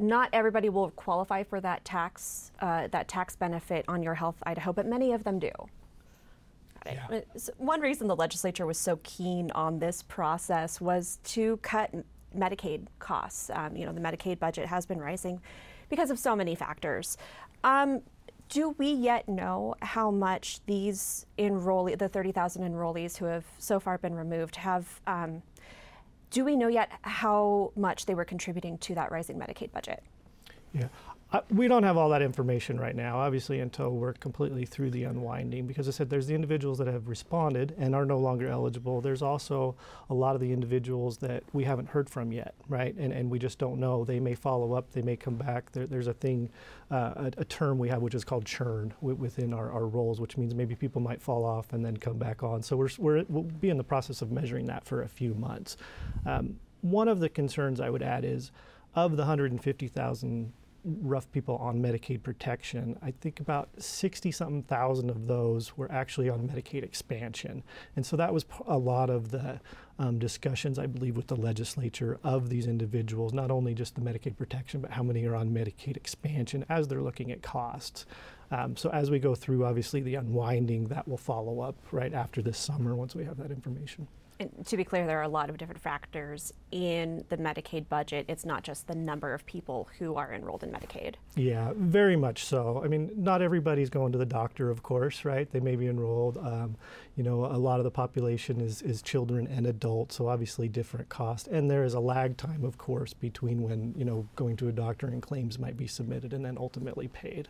not 0.00 0.30
everybody 0.32 0.68
will 0.68 0.90
qualify 0.90 1.42
for 1.42 1.60
that 1.60 1.84
tax 1.84 2.50
uh, 2.60 2.88
that 2.88 3.06
tax 3.06 3.36
benefit 3.36 3.84
on 3.86 4.02
your 4.02 4.14
health 4.14 4.36
Idaho, 4.44 4.72
but 4.72 4.86
many 4.86 5.12
of 5.12 5.24
them 5.24 5.38
do. 5.38 5.52
Yeah. 6.86 7.20
One 7.58 7.80
reason 7.80 8.08
the 8.08 8.16
legislature 8.16 8.64
was 8.66 8.78
so 8.78 8.98
keen 9.02 9.50
on 9.50 9.78
this 9.78 10.02
process 10.02 10.80
was 10.80 11.18
to 11.24 11.58
cut 11.58 11.94
Medicaid 12.36 12.86
costs. 12.98 13.50
Um, 13.52 13.76
you 13.76 13.84
know, 13.84 13.92
the 13.92 14.00
Medicaid 14.00 14.38
budget 14.38 14.66
has 14.66 14.86
been 14.86 14.98
rising 14.98 15.40
because 15.90 16.10
of 16.10 16.18
so 16.18 16.34
many 16.34 16.54
factors. 16.54 17.18
Um, 17.64 18.00
do 18.48 18.74
we 18.78 18.90
yet 18.92 19.28
know 19.28 19.74
how 19.80 20.10
much 20.10 20.60
these 20.66 21.26
enrollees, 21.38 21.98
the 21.98 22.08
30,000 22.08 22.62
enrollees 22.62 23.16
who 23.16 23.26
have 23.26 23.44
so 23.58 23.78
far 23.78 23.98
been 23.98 24.14
removed, 24.14 24.56
have 24.56 25.00
um, 25.06 25.42
do 26.30 26.44
we 26.44 26.56
know 26.56 26.68
yet 26.68 26.90
how 27.02 27.72
much 27.76 28.06
they 28.06 28.14
were 28.14 28.24
contributing 28.24 28.78
to 28.78 28.94
that 28.94 29.10
rising 29.10 29.38
Medicaid 29.38 29.72
budget? 29.72 30.02
Yeah, 30.72 30.88
uh, 31.32 31.40
we 31.50 31.68
don't 31.68 31.84
have 31.84 31.96
all 31.96 32.08
that 32.08 32.22
information 32.22 32.78
right 32.78 32.96
now, 32.96 33.18
obviously, 33.18 33.60
until 33.60 33.90
we're 33.90 34.14
completely 34.14 34.64
through 34.64 34.90
the 34.90 35.04
unwinding. 35.04 35.64
Because 35.66 35.86
I 35.86 35.92
said 35.92 36.10
there's 36.10 36.26
the 36.26 36.34
individuals 36.34 36.78
that 36.78 36.88
have 36.88 37.08
responded 37.08 37.72
and 37.78 37.94
are 37.94 38.04
no 38.04 38.18
longer 38.18 38.48
eligible. 38.48 39.00
There's 39.00 39.22
also 39.22 39.76
a 40.08 40.14
lot 40.14 40.34
of 40.34 40.40
the 40.40 40.52
individuals 40.52 41.18
that 41.18 41.44
we 41.52 41.62
haven't 41.62 41.88
heard 41.90 42.10
from 42.10 42.32
yet, 42.32 42.54
right? 42.68 42.96
And, 42.96 43.12
and 43.12 43.30
we 43.30 43.38
just 43.38 43.58
don't 43.60 43.78
know. 43.78 44.04
They 44.04 44.18
may 44.18 44.34
follow 44.34 44.72
up, 44.72 44.90
they 44.90 45.02
may 45.02 45.16
come 45.16 45.36
back. 45.36 45.70
There, 45.70 45.86
there's 45.86 46.08
a 46.08 46.14
thing, 46.14 46.50
uh, 46.90 47.12
a, 47.16 47.32
a, 47.38 47.44
term 47.44 47.78
we 47.78 47.88
have 47.88 48.02
which 48.02 48.14
is 48.14 48.24
called 48.24 48.44
churn 48.44 48.92
within 49.00 49.54
our, 49.54 49.70
our 49.70 49.86
rolls, 49.86 50.20
which 50.20 50.36
means 50.36 50.54
maybe 50.54 50.74
people 50.74 51.00
might 51.00 51.22
fall 51.22 51.44
off 51.44 51.72
and 51.72 51.84
then 51.84 51.96
come 51.96 52.18
back 52.18 52.42
on. 52.42 52.62
So 52.62 52.76
we're, 52.76 52.88
we're, 52.98 53.24
we'll 53.28 53.44
be 53.44 53.70
in 53.70 53.76
the 53.76 53.84
process 53.84 54.20
of 54.20 54.32
measuring 54.32 54.66
that 54.66 54.84
for 54.84 55.02
a 55.02 55.08
few 55.08 55.34
months. 55.34 55.76
Um, 56.26 56.58
one 56.80 57.06
of 57.06 57.20
the 57.20 57.28
concerns 57.28 57.80
I 57.80 57.90
would 57.90 58.02
add 58.02 58.24
is 58.24 58.50
of 58.96 59.12
the 59.12 59.22
150,000 59.22 60.52
rough 60.84 61.30
people 61.32 61.56
on 61.56 61.80
Medicaid 61.80 62.22
protection, 62.22 62.98
I 63.02 63.10
think 63.10 63.40
about 63.40 63.68
60 63.78 64.30
something 64.30 64.62
thousand 64.62 65.10
of 65.10 65.26
those 65.26 65.76
were 65.76 65.90
actually 65.90 66.28
on 66.28 66.48
Medicaid 66.48 66.82
expansion. 66.82 67.62
And 67.96 68.04
so 68.04 68.16
that 68.16 68.32
was 68.32 68.44
a 68.66 68.78
lot 68.78 69.10
of 69.10 69.30
the 69.30 69.60
um, 69.98 70.18
discussions, 70.18 70.78
I 70.78 70.86
believe, 70.86 71.16
with 71.16 71.26
the 71.26 71.36
legislature 71.36 72.18
of 72.24 72.48
these 72.48 72.66
individuals, 72.66 73.32
not 73.32 73.50
only 73.50 73.74
just 73.74 73.94
the 73.94 74.00
Medicaid 74.00 74.36
protection, 74.36 74.80
but 74.80 74.90
how 74.90 75.02
many 75.02 75.26
are 75.26 75.36
on 75.36 75.50
Medicaid 75.50 75.96
expansion 75.96 76.64
as 76.68 76.88
they're 76.88 77.02
looking 77.02 77.30
at 77.30 77.42
costs. 77.42 78.06
Um, 78.50 78.76
so 78.76 78.90
as 78.90 79.10
we 79.10 79.18
go 79.18 79.34
through, 79.34 79.64
obviously, 79.64 80.00
the 80.00 80.16
unwinding, 80.16 80.88
that 80.88 81.06
will 81.06 81.18
follow 81.18 81.60
up 81.60 81.76
right 81.92 82.12
after 82.12 82.42
this 82.42 82.58
summer 82.58 82.96
once 82.96 83.14
we 83.14 83.24
have 83.24 83.36
that 83.36 83.50
information 83.50 84.08
to 84.64 84.76
be 84.76 84.84
clear, 84.84 85.06
there 85.06 85.18
are 85.18 85.24
a 85.24 85.28
lot 85.28 85.50
of 85.50 85.58
different 85.58 85.80
factors 85.80 86.52
in 86.70 87.24
the 87.28 87.36
Medicaid 87.36 87.88
budget. 87.88 88.26
It's 88.28 88.44
not 88.44 88.62
just 88.62 88.86
the 88.86 88.94
number 88.94 89.34
of 89.34 89.44
people 89.46 89.88
who 89.98 90.16
are 90.16 90.32
enrolled 90.32 90.62
in 90.62 90.70
Medicaid. 90.70 91.14
Yeah, 91.36 91.72
very 91.76 92.16
much 92.16 92.44
so. 92.44 92.80
I 92.84 92.88
mean, 92.88 93.10
not 93.16 93.42
everybody's 93.42 93.90
going 93.90 94.12
to 94.12 94.18
the 94.18 94.26
doctor, 94.26 94.70
of 94.70 94.82
course, 94.82 95.24
right? 95.24 95.50
They 95.50 95.60
may 95.60 95.76
be 95.76 95.86
enrolled. 95.86 96.38
Um, 96.38 96.76
you 97.16 97.24
know, 97.24 97.44
a 97.44 97.58
lot 97.58 97.80
of 97.80 97.84
the 97.84 97.90
population 97.90 98.60
is, 98.60 98.82
is 98.82 99.02
children 99.02 99.46
and 99.46 99.66
adults, 99.66 100.16
so 100.16 100.28
obviously 100.28 100.68
different 100.68 101.08
cost. 101.08 101.48
And 101.48 101.70
there 101.70 101.84
is 101.84 101.94
a 101.94 102.00
lag 102.00 102.36
time, 102.36 102.64
of 102.64 102.78
course, 102.78 103.12
between 103.14 103.62
when, 103.62 103.94
you 103.96 104.04
know, 104.04 104.26
going 104.36 104.56
to 104.56 104.68
a 104.68 104.72
doctor 104.72 105.06
and 105.06 105.20
claims 105.20 105.58
might 105.58 105.76
be 105.76 105.86
submitted 105.86 106.32
and 106.32 106.44
then 106.44 106.56
ultimately 106.58 107.08
paid. 107.08 107.48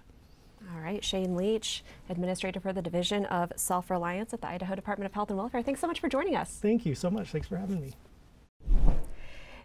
All 0.75 0.81
right, 0.81 1.02
Shane 1.02 1.37
Leach, 1.37 1.83
Administrator 2.09 2.61
for 2.61 2.73
the 2.73 2.83
Division 2.83 3.25
of 3.26 3.52
Self 3.57 3.90
Reliance 3.90 4.33
at 4.35 4.40
the 4.40 4.49
Idaho 4.49 4.75
Department 4.75 5.07
of 5.07 5.14
Health 5.14 5.31
and 5.31 5.38
Welfare. 5.38 5.62
Thanks 5.62 5.81
so 5.81 5.87
much 5.87 6.00
for 6.00 6.09
joining 6.09 6.37
us. 6.37 6.59
Thank 6.61 6.85
you 6.85 6.95
so 6.95 7.11
much. 7.11 7.29
Thanks 7.29 7.49
for 7.49 7.57
having 7.57 7.81
me. 7.81 7.95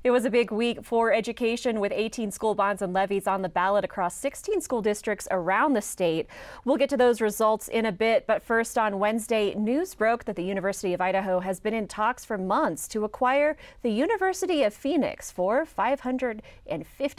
It 0.05 0.11
was 0.11 0.23
a 0.23 0.29
big 0.29 0.51
week 0.51 0.85
for 0.85 1.11
education 1.11 1.79
with 1.79 1.91
18 1.91 2.29
school 2.29 2.53
bonds 2.53 2.83
and 2.83 2.93
levies 2.93 3.25
on 3.25 3.41
the 3.41 3.49
ballot 3.49 3.83
across 3.83 4.15
16 4.17 4.61
school 4.61 4.83
districts 4.83 5.27
around 5.31 5.73
the 5.73 5.81
state. 5.81 6.27
We'll 6.63 6.77
get 6.77 6.91
to 6.91 6.97
those 6.97 7.21
results 7.21 7.67
in 7.67 7.87
a 7.87 7.91
bit, 7.91 8.27
but 8.27 8.43
first 8.43 8.77
on 8.77 8.99
Wednesday, 8.99 9.55
news 9.55 9.95
broke 9.95 10.25
that 10.25 10.35
the 10.35 10.43
University 10.43 10.93
of 10.93 11.01
Idaho 11.01 11.39
has 11.39 11.59
been 11.59 11.73
in 11.73 11.87
talks 11.87 12.23
for 12.23 12.37
months 12.37 12.87
to 12.89 13.03
acquire 13.03 13.57
the 13.81 13.89
University 13.89 14.61
of 14.61 14.75
Phoenix 14.75 15.31
for 15.31 15.65
$550 15.65 16.41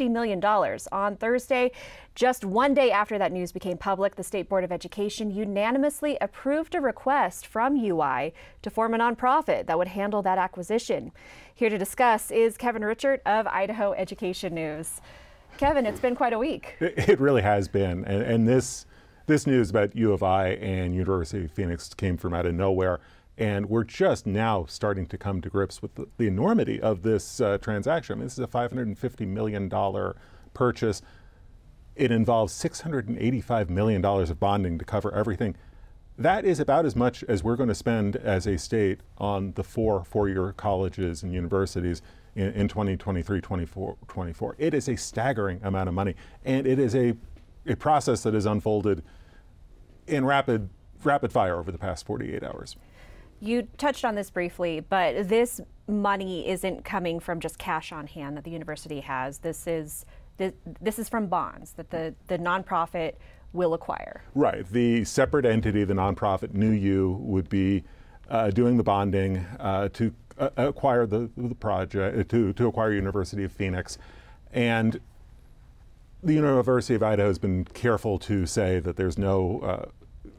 million. 0.09 0.45
On 0.45 1.17
Thursday, 1.17 1.73
just 2.15 2.45
one 2.45 2.73
day 2.73 2.93
after 2.93 3.19
that 3.19 3.33
news 3.33 3.51
became 3.51 3.77
public, 3.77 4.15
the 4.15 4.23
State 4.23 4.49
Board 4.49 4.63
of 4.63 4.71
Education 4.71 5.33
unanimously 5.33 6.17
approved 6.21 6.77
a 6.77 6.81
request 6.81 7.49
from 7.49 7.77
UI 7.77 8.33
to 8.63 8.71
form 8.71 8.95
a 8.95 8.99
nonprofit 8.99 9.67
that 9.67 9.77
would 9.77 9.89
handle 9.89 10.23
that 10.23 10.39
acquisition. 10.39 11.11
Here 11.57 11.71
to 11.71 11.79
discuss 11.79 12.31
is 12.31 12.59
Kevin 12.59 12.83
Richert 12.83 13.21
of 13.25 13.47
Idaho 13.47 13.95
Education 13.95 14.55
News. 14.55 15.01
Kevin, 15.57 15.87
it's 15.87 15.99
been 15.99 16.15
quite 16.15 16.35
a 16.35 16.39
week. 16.39 16.77
It 16.81 17.19
really 17.19 17.41
has 17.41 17.67
been. 17.67 18.05
And, 18.05 18.23
and 18.23 18.47
this, 18.47 18.85
this 19.25 19.47
news 19.47 19.71
about 19.71 19.97
U 19.97 20.13
of 20.13 20.23
I 20.23 20.49
and 20.49 20.95
University 20.95 21.47
of 21.47 21.51
Phoenix 21.51 21.95
came 21.95 22.19
from 22.19 22.35
out 22.35 22.45
of 22.45 22.53
nowhere. 22.53 23.01
And 23.39 23.71
we're 23.71 23.85
just 23.85 24.27
now 24.27 24.67
starting 24.67 25.07
to 25.07 25.17
come 25.17 25.41
to 25.41 25.49
grips 25.49 25.81
with 25.81 25.95
the, 25.95 26.07
the 26.19 26.27
enormity 26.27 26.79
of 26.79 27.01
this 27.01 27.41
uh, 27.41 27.57
transaction. 27.57 28.13
I 28.13 28.17
mean, 28.17 28.27
this 28.27 28.35
is 28.35 28.41
a 28.41 28.47
$550 28.47 29.27
million 29.27 30.13
purchase. 30.53 31.01
It 31.95 32.11
involves 32.11 32.53
$685 32.53 33.71
million 33.71 34.05
of 34.05 34.39
bonding 34.39 34.79
to 34.79 34.85
cover 34.85 35.11
everything 35.15 35.57
that 36.19 36.45
is 36.45 36.61
about 36.61 36.87
as 36.87 36.97
much 36.97 37.23
as 37.25 37.45
we're 37.45 37.57
going 37.57 37.69
to 37.69 37.75
spend 37.75 38.17
as 38.17 38.47
a 38.47 38.57
state 38.57 39.01
on 39.19 39.53
the 39.53 39.63
four 39.63 40.05
four-year 40.05 40.55
colleges 40.57 41.23
and 41.23 41.33
universities 41.33 42.03
in, 42.35 42.53
in 42.53 42.69
2023 42.69 43.41
24, 43.41 43.97
24 44.09 44.57
it 44.59 44.75
is 44.75 44.89
a 44.89 44.97
staggering 44.97 45.61
amount 45.63 45.89
of 45.89 45.95
money 45.95 46.15
and 46.45 46.67
it 46.67 46.79
is 46.79 46.95
a, 46.95 47.15
a 47.67 47.77
process 47.77 48.23
that 48.23 48.35
has 48.35 48.47
unfolded 48.47 49.03
in 50.07 50.25
rapid 50.25 50.69
rapid 51.05 51.33
fire 51.33 51.59
over 51.59 51.71
the 51.71 51.79
past 51.79 52.07
48 52.07 52.43
hours. 52.43 52.77
You 53.39 53.69
touched 53.77 54.05
on 54.05 54.15
this 54.15 54.31
briefly 54.31 54.81
but 54.81 55.29
this 55.29 55.61
money 55.89 56.49
isn't 56.49 56.85
coming 56.85 57.21
from 57.21 57.41
just 57.41 57.59
cash 57.59 57.93
on 57.93 58.07
hand 58.07 58.37
that 58.37 58.45
the 58.45 58.51
university 58.51 59.01
has. 59.01 59.39
This 59.39 59.67
is 59.67 60.07
this, 60.39 60.53
this 60.81 60.99
is 60.99 61.09
from 61.09 61.29
bonds 61.29 61.73
that 61.73 61.91
the, 61.91 62.15
the 62.27 62.39
nonprofit 62.39 63.15
will 63.53 63.75
acquire. 63.75 64.23
Right. 64.35 64.67
The 64.71 65.05
separate 65.05 65.45
entity, 65.47 65.85
the 65.85 65.95
nonprofit 65.95 66.55
New 66.55 66.71
U, 66.71 67.19
would 67.21 67.49
be 67.49 67.85
uh, 68.29 68.51
doing 68.51 68.77
the 68.77 68.83
bonding 68.83 69.39
uh, 69.59 69.89
to 69.91 70.13
uh, 70.39 70.51
acquire 70.57 71.07
the, 71.07 71.31
the 71.37 71.55
project, 71.55 72.19
uh, 72.19 72.25
to, 72.25 72.53
to 72.53 72.67
acquire 72.67 72.93
University 72.93 73.45
of 73.45 73.53
Phoenix. 73.53 73.99
And 74.53 75.01
the 76.23 76.35
University 76.35 76.95
of 76.95 77.03
Idaho 77.03 77.29
has 77.29 77.39
been 77.39 77.65
careful 77.65 78.19
to 78.21 78.47
say 78.47 78.81
that 78.81 78.97
there's 78.97 79.17
no 79.17 79.61
uh, 79.61 79.87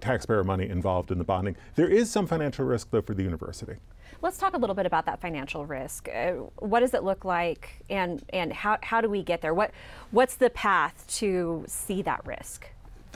taxpayer 0.02 0.44
money 0.44 0.68
involved 0.70 1.12
in 1.12 1.18
the 1.18 1.24
bonding. 1.24 1.56
There 1.76 1.88
is 1.88 2.12
some 2.12 2.28
financial 2.28 2.66
risk, 2.66 2.90
though, 2.92 3.02
for 3.02 3.14
the 3.14 3.24
university. 3.24 3.76
Let's 4.22 4.38
talk 4.38 4.56
a 4.56 4.58
little 4.58 4.76
bit 4.76 4.86
about 4.86 5.06
that 5.06 5.22
financial 5.22 5.66
risk. 5.66 6.10
Uh, 6.10 6.32
what 6.58 6.80
does 6.80 6.94
it 6.94 7.04
look 7.04 7.24
like, 7.24 7.84
and 7.90 8.24
and 8.30 8.52
how, 8.52 8.78
how 8.82 9.00
do 9.00 9.10
we 9.10 9.22
get 9.22 9.42
there? 9.42 9.54
What 9.54 9.72
what's 10.10 10.36
the 10.36 10.50
path 10.50 11.06
to 11.20 11.64
see 11.68 12.02
that 12.02 12.26
risk? 12.26 12.68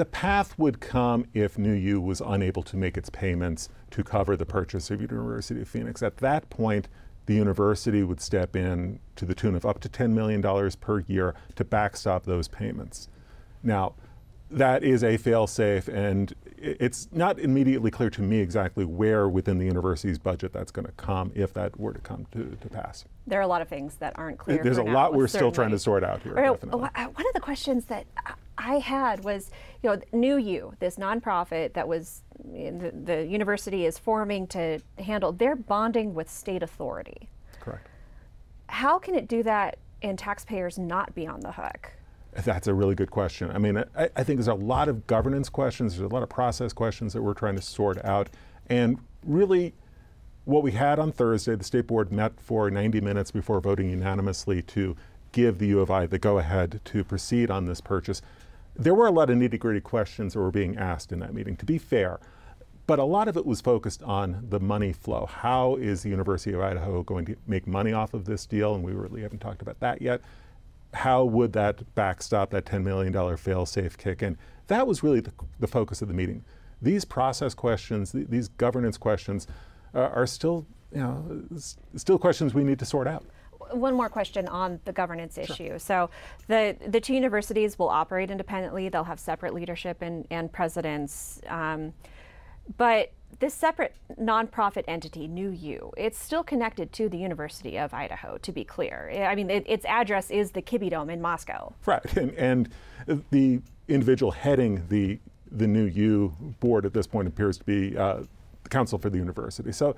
The 0.01 0.05
path 0.05 0.57
would 0.57 0.79
come 0.79 1.27
if 1.35 1.59
New 1.59 1.73
U 1.73 2.01
was 2.01 2.23
unable 2.25 2.63
to 2.63 2.75
make 2.75 2.97
its 2.97 3.11
payments 3.11 3.69
to 3.91 4.03
cover 4.03 4.35
the 4.35 4.47
purchase 4.47 4.89
of 4.89 4.99
University 4.99 5.61
of 5.61 5.67
Phoenix. 5.67 6.01
At 6.01 6.17
that 6.17 6.49
point, 6.49 6.87
the 7.27 7.35
university 7.35 8.01
would 8.01 8.19
step 8.19 8.55
in 8.55 8.99
to 9.15 9.25
the 9.25 9.35
tune 9.35 9.53
of 9.53 9.63
up 9.63 9.79
to 9.81 9.89
$10 9.89 10.09
million 10.13 10.41
per 10.81 11.01
year 11.01 11.35
to 11.55 11.63
backstop 11.63 12.23
those 12.23 12.47
payments. 12.47 13.09
Now, 13.61 13.93
that 14.49 14.83
is 14.83 15.03
a 15.03 15.17
fail-safe, 15.17 15.87
and 15.87 16.33
it's 16.57 17.07
not 17.11 17.37
immediately 17.39 17.91
clear 17.91 18.09
to 18.09 18.23
me 18.23 18.39
exactly 18.39 18.85
where 18.85 19.29
within 19.29 19.59
the 19.59 19.65
university's 19.65 20.17
budget 20.17 20.51
that's 20.51 20.71
going 20.71 20.87
to 20.87 20.91
come 20.93 21.31
if 21.35 21.53
that 21.53 21.79
were 21.79 21.93
to 21.93 21.99
come 21.99 22.25
to, 22.31 22.57
to 22.59 22.69
pass. 22.69 23.05
There 23.27 23.37
are 23.37 23.43
a 23.43 23.47
lot 23.47 23.61
of 23.61 23.67
things 23.67 23.97
that 23.97 24.13
aren't 24.17 24.39
clear. 24.39 24.63
There's 24.63 24.79
a 24.79 24.83
now, 24.83 24.93
lot 24.93 25.13
we're 25.13 25.27
certainly. 25.27 25.51
still 25.51 25.51
trying 25.51 25.71
to 25.71 25.79
sort 25.79 26.03
out 26.03 26.23
here. 26.23 26.33
Right, 26.33 26.49
oh, 26.49 26.81
uh, 26.81 27.05
one 27.05 27.27
of 27.27 27.33
the 27.33 27.39
questions 27.39 27.85
that 27.85 28.07
uh, 28.25 28.31
I 28.63 28.75
had 28.75 29.23
was, 29.23 29.49
you 29.81 29.89
know, 29.89 29.99
New 30.11 30.37
U, 30.37 30.73
this 30.79 30.97
nonprofit 30.97 31.73
that 31.73 31.87
was 31.87 32.21
the, 32.43 32.91
the 33.03 33.25
university 33.25 33.85
is 33.85 33.97
forming 33.97 34.47
to 34.47 34.79
handle, 34.99 35.31
they're 35.31 35.55
bonding 35.55 36.13
with 36.13 36.29
state 36.29 36.61
authority. 36.61 37.29
Correct. 37.59 37.87
How 38.67 38.99
can 38.99 39.15
it 39.15 39.27
do 39.27 39.43
that 39.43 39.77
and 40.01 40.17
taxpayers 40.17 40.77
not 40.77 41.13
be 41.15 41.27
on 41.27 41.39
the 41.41 41.51
hook? 41.51 41.91
That's 42.33 42.67
a 42.67 42.73
really 42.73 42.95
good 42.95 43.11
question. 43.11 43.51
I 43.51 43.57
mean, 43.57 43.77
I, 43.77 44.09
I, 44.15 44.23
think 44.23 44.37
there's 44.37 44.47
a 44.47 44.53
lot 44.53 44.87
of 44.87 45.05
governance 45.05 45.49
questions, 45.49 45.97
there's 45.97 46.09
a 46.09 46.13
lot 46.13 46.23
of 46.23 46.29
process 46.29 46.71
questions 46.71 47.11
that 47.13 47.21
we're 47.21 47.33
trying 47.33 47.55
to 47.55 47.61
sort 47.61 48.03
out. 48.05 48.29
And 48.69 48.99
really, 49.25 49.73
what 50.45 50.63
we 50.63 50.71
had 50.71 50.97
on 50.97 51.11
Thursday, 51.11 51.55
the 51.55 51.63
state 51.63 51.87
board 51.87 52.11
met 52.11 52.39
for 52.39 52.71
90 52.71 53.01
minutes 53.01 53.31
before 53.31 53.59
voting 53.59 53.89
unanimously 53.89 54.61
to 54.61 54.95
give 55.33 55.59
the 55.59 55.67
U 55.67 55.79
of 55.79 55.91
I 55.91 56.05
the 56.05 56.19
go 56.19 56.37
ahead 56.37 56.79
to 56.85 57.03
proceed 57.03 57.51
on 57.51 57.65
this 57.65 57.81
purchase. 57.81 58.21
There 58.75 58.95
were 58.95 59.07
a 59.07 59.11
lot 59.11 59.29
of 59.29 59.37
nitty 59.37 59.59
gritty 59.59 59.81
questions 59.81 60.33
that 60.33 60.39
were 60.39 60.51
being 60.51 60.77
asked 60.77 61.11
in 61.11 61.19
that 61.19 61.33
meeting, 61.33 61.55
to 61.57 61.65
be 61.65 61.77
fair. 61.77 62.19
But 62.87 62.99
a 62.99 63.03
lot 63.03 63.27
of 63.27 63.37
it 63.37 63.45
was 63.45 63.61
focused 63.61 64.01
on 64.03 64.45
the 64.49 64.59
money 64.59 64.91
flow. 64.91 65.25
How 65.25 65.75
is 65.75 66.03
the 66.03 66.09
University 66.09 66.53
of 66.53 66.61
Idaho 66.61 67.03
going 67.03 67.25
to 67.25 67.35
make 67.47 67.67
money 67.67 67.93
off 67.93 68.13
of 68.13 68.25
this 68.25 68.45
deal? 68.45 68.75
And 68.75 68.83
we 68.83 68.91
really 68.91 69.21
haven't 69.21 69.39
talked 69.39 69.61
about 69.61 69.79
that 69.79 70.01
yet 70.01 70.21
how 70.93 71.23
would 71.23 71.53
that 71.53 71.95
backstop, 71.95 72.49
that 72.51 72.65
$10 72.65 72.83
million 72.83 73.37
fail 73.37 73.65
safe 73.65 73.97
kick 73.97 74.21
in? 74.21 74.37
That 74.67 74.87
was 74.87 75.03
really 75.03 75.19
the, 75.19 75.31
the, 75.59 75.67
focus 75.67 76.01
of 76.01 76.07
the 76.07 76.13
meeting. 76.13 76.43
These 76.81 77.05
process 77.05 77.53
questions, 77.53 78.11
th- 78.11 78.27
these 78.29 78.47
governance 78.49 78.97
questions, 78.97 79.47
uh, 79.93 79.99
are 79.99 80.25
still, 80.25 80.65
you 80.93 80.99
know, 80.99 81.43
still 81.95 82.17
questions 82.17 82.53
we 82.53 82.63
need 82.63 82.79
to 82.79 82.85
sort 82.85 83.07
out. 83.07 83.25
One 83.71 83.93
more 83.93 84.09
question 84.09 84.47
on 84.47 84.79
the 84.85 84.91
governance 84.91 85.35
sure. 85.35 85.43
issue. 85.43 85.79
So, 85.79 86.09
the 86.47 86.75
the 86.87 86.99
two 86.99 87.13
universities 87.13 87.77
will 87.79 87.89
operate 87.89 88.31
independently. 88.31 88.89
They'll 88.89 89.03
have 89.03 89.19
separate 89.19 89.53
leadership 89.53 90.01
and, 90.01 90.25
and 90.29 90.51
presidents. 90.51 91.41
Um, 91.47 91.93
but 92.77 93.11
this 93.39 93.53
separate 93.53 93.95
nonprofit 94.19 94.83
entity, 94.87 95.27
New 95.27 95.49
U, 95.49 95.91
it's 95.97 96.19
still 96.19 96.43
connected 96.43 96.91
to 96.93 97.09
the 97.09 97.17
University 97.17 97.77
of 97.77 97.93
Idaho, 97.93 98.37
to 98.37 98.51
be 98.51 98.63
clear. 98.63 99.11
I 99.27 99.35
mean, 99.35 99.49
it, 99.49 99.63
its 99.67 99.85
address 99.85 100.29
is 100.29 100.51
the 100.51 100.61
Kibbie 100.61 100.89
Dome 100.89 101.09
in 101.09 101.21
Moscow. 101.21 101.73
Right. 101.85 102.01
And, 102.17 102.31
and 102.37 102.69
the 103.31 103.61
individual 103.87 104.31
heading 104.31 104.83
the, 104.89 105.19
the 105.51 105.67
New 105.67 105.85
U 105.85 106.35
board 106.59 106.85
at 106.85 106.93
this 106.93 107.07
point 107.07 107.27
appears 107.27 107.57
to 107.57 107.63
be 107.63 107.97
uh, 107.97 108.23
the 108.63 108.69
counsel 108.69 108.99
for 108.99 109.09
the 109.09 109.17
university. 109.17 109.71
So 109.71 109.95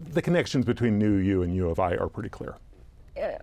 the 0.00 0.22
connections 0.22 0.64
between 0.64 0.98
New 0.98 1.16
U 1.16 1.42
and 1.42 1.54
U 1.54 1.68
of 1.68 1.80
I 1.80 1.94
are 1.96 2.08
pretty 2.08 2.28
clear. 2.28 2.56
Uh, 3.22 3.38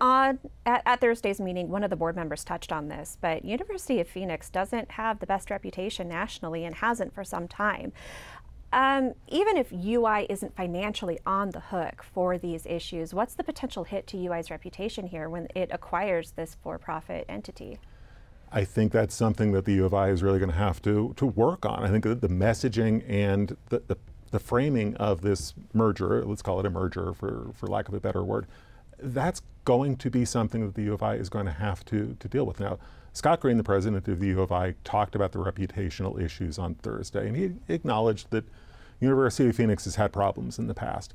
on 0.00 0.38
at, 0.64 0.82
at, 0.86 1.00
Thursday's 1.00 1.40
meeting, 1.40 1.68
one 1.68 1.84
of 1.84 1.90
the 1.90 1.96
board 1.96 2.16
members 2.16 2.42
touched 2.42 2.72
on 2.72 2.88
this, 2.88 3.18
but 3.20 3.44
University 3.44 4.00
of 4.00 4.08
Phoenix 4.08 4.48
doesn't 4.48 4.92
have 4.92 5.18
the 5.18 5.26
best 5.26 5.50
reputation 5.50 6.08
nationally 6.08 6.64
and 6.64 6.76
hasn't 6.76 7.12
for 7.12 7.22
some 7.22 7.46
time. 7.46 7.92
Um, 8.72 9.14
even 9.28 9.56
if 9.56 9.72
UI 9.72 10.26
isn't 10.30 10.54
financially 10.54 11.18
on 11.26 11.50
the 11.50 11.60
hook 11.60 12.02
for 12.02 12.38
these 12.38 12.66
issues, 12.66 13.12
what's 13.12 13.34
the 13.34 13.42
potential 13.44 13.84
hit 13.84 14.06
to 14.08 14.16
UI's 14.16 14.50
reputation 14.50 15.08
here 15.08 15.28
when 15.28 15.48
it 15.54 15.70
acquires 15.72 16.30
this 16.32 16.56
for-profit 16.62 17.26
entity? 17.28 17.78
I 18.52 18.64
think 18.64 18.92
that's 18.92 19.14
something 19.14 19.52
that 19.52 19.64
the 19.64 19.74
U 19.74 19.84
of 19.84 19.94
I 19.94 20.10
is 20.10 20.22
really 20.22 20.38
going 20.38 20.50
to 20.50 20.56
have 20.56 20.80
to 20.82 21.14
to 21.16 21.26
work 21.26 21.66
on. 21.66 21.84
I 21.84 21.88
think 21.88 22.04
that 22.04 22.20
the 22.20 22.28
messaging 22.28 23.04
and 23.08 23.56
the, 23.68 23.82
the, 23.86 23.96
the 24.30 24.38
framing 24.38 24.96
of 24.96 25.20
this 25.20 25.54
merger, 25.72 26.24
let's 26.24 26.42
call 26.42 26.58
it 26.60 26.66
a 26.66 26.70
merger 26.70 27.12
for, 27.12 27.50
for 27.54 27.66
lack 27.66 27.88
of 27.88 27.94
a 27.94 28.00
better 28.00 28.24
word, 28.24 28.46
that's 29.02 29.42
going 29.64 29.96
to 29.96 30.10
be 30.10 30.24
something 30.24 30.66
that 30.66 30.74
the 30.74 30.82
U 30.82 30.94
of 30.94 31.02
I 31.02 31.14
is 31.14 31.28
going 31.28 31.46
to 31.46 31.52
have 31.52 31.84
to, 31.86 32.16
to 32.18 32.28
deal 32.28 32.46
with. 32.46 32.60
Now, 32.60 32.78
Scott 33.12 33.40
Green, 33.40 33.56
the 33.56 33.64
president 33.64 34.06
of 34.08 34.20
the 34.20 34.26
U 34.28 34.40
of 34.40 34.52
I, 34.52 34.74
talked 34.84 35.14
about 35.14 35.32
the 35.32 35.38
reputational 35.38 36.20
issues 36.20 36.58
on 36.58 36.74
Thursday, 36.76 37.26
and 37.26 37.36
he 37.36 37.52
acknowledged 37.68 38.30
that 38.30 38.44
University 39.00 39.48
of 39.48 39.56
Phoenix 39.56 39.84
has 39.84 39.96
had 39.96 40.12
problems 40.12 40.58
in 40.58 40.66
the 40.66 40.74
past. 40.74 41.14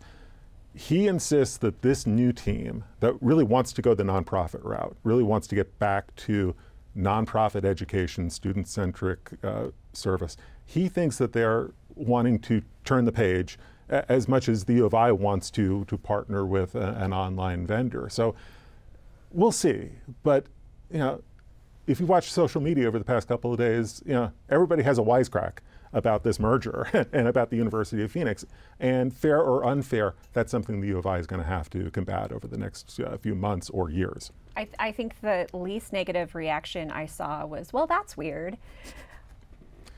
He 0.73 1.07
insists 1.07 1.57
that 1.57 1.81
this 1.81 2.05
new 2.05 2.33
team 2.33 2.83
that 2.99 3.13
really 3.21 3.45
wants 3.45 3.71
to 3.73 3.81
go 3.81 3.93
the 3.93 4.03
nonprofit 4.03 4.63
route, 4.63 4.95
really 5.03 5.23
wants 5.23 5.47
to 5.47 5.55
get 5.55 5.79
back 5.79 6.13
to 6.17 6.53
nonprofit 6.97 7.63
education, 7.63 8.29
student 8.29 8.67
centric 8.67 9.31
uh, 9.43 9.67
service, 9.93 10.35
he 10.65 10.87
thinks 10.89 11.17
that 11.17 11.33
they're 11.33 11.71
wanting 11.95 12.39
to 12.39 12.61
turn 12.83 13.05
the 13.05 13.11
page 13.11 13.57
as 13.89 14.27
much 14.27 14.49
as 14.49 14.65
the 14.65 14.73
U 14.73 14.85
of 14.85 14.93
I 14.93 15.11
wants 15.11 15.51
to 15.51 15.85
to 15.85 15.97
partner 15.97 16.45
with 16.45 16.75
a, 16.75 16.93
an 16.93 17.13
online 17.13 17.65
vendor. 17.67 18.09
So 18.09 18.35
we'll 19.31 19.51
see. 19.51 19.89
But 20.23 20.45
you 20.91 20.99
know, 20.99 21.21
if 21.87 21.99
you 21.99 22.05
watch 22.05 22.31
social 22.31 22.61
media 22.61 22.87
over 22.87 22.97
the 22.97 23.05
past 23.05 23.27
couple 23.27 23.51
of 23.51 23.57
days, 23.57 24.01
you 24.05 24.13
know, 24.13 24.31
everybody 24.49 24.83
has 24.83 24.97
a 24.97 25.01
wisecrack 25.01 25.57
about 25.93 26.23
this 26.23 26.39
merger 26.39 27.07
and 27.13 27.27
about 27.27 27.49
the 27.49 27.55
University 27.55 28.03
of 28.03 28.11
Phoenix. 28.11 28.45
And 28.79 29.13
fair 29.13 29.39
or 29.39 29.65
unfair, 29.65 30.13
that's 30.33 30.51
something 30.51 30.81
the 30.81 30.87
U 30.87 30.97
of 30.97 31.05
I 31.05 31.19
is 31.19 31.27
going 31.27 31.41
to 31.41 31.47
have 31.47 31.69
to 31.71 31.89
combat 31.91 32.31
over 32.31 32.47
the 32.47 32.57
next 32.57 32.99
uh, 32.99 33.17
few 33.17 33.33
months 33.33 33.69
or 33.69 33.89
years. 33.89 34.31
I, 34.57 34.65
th- 34.65 34.75
I 34.77 34.91
think 34.91 35.21
the 35.21 35.47
least 35.53 35.93
negative 35.93 36.35
reaction 36.35 36.91
I 36.91 37.05
saw 37.05 37.45
was, 37.45 37.71
well, 37.71 37.87
that's 37.87 38.17
weird 38.17 38.57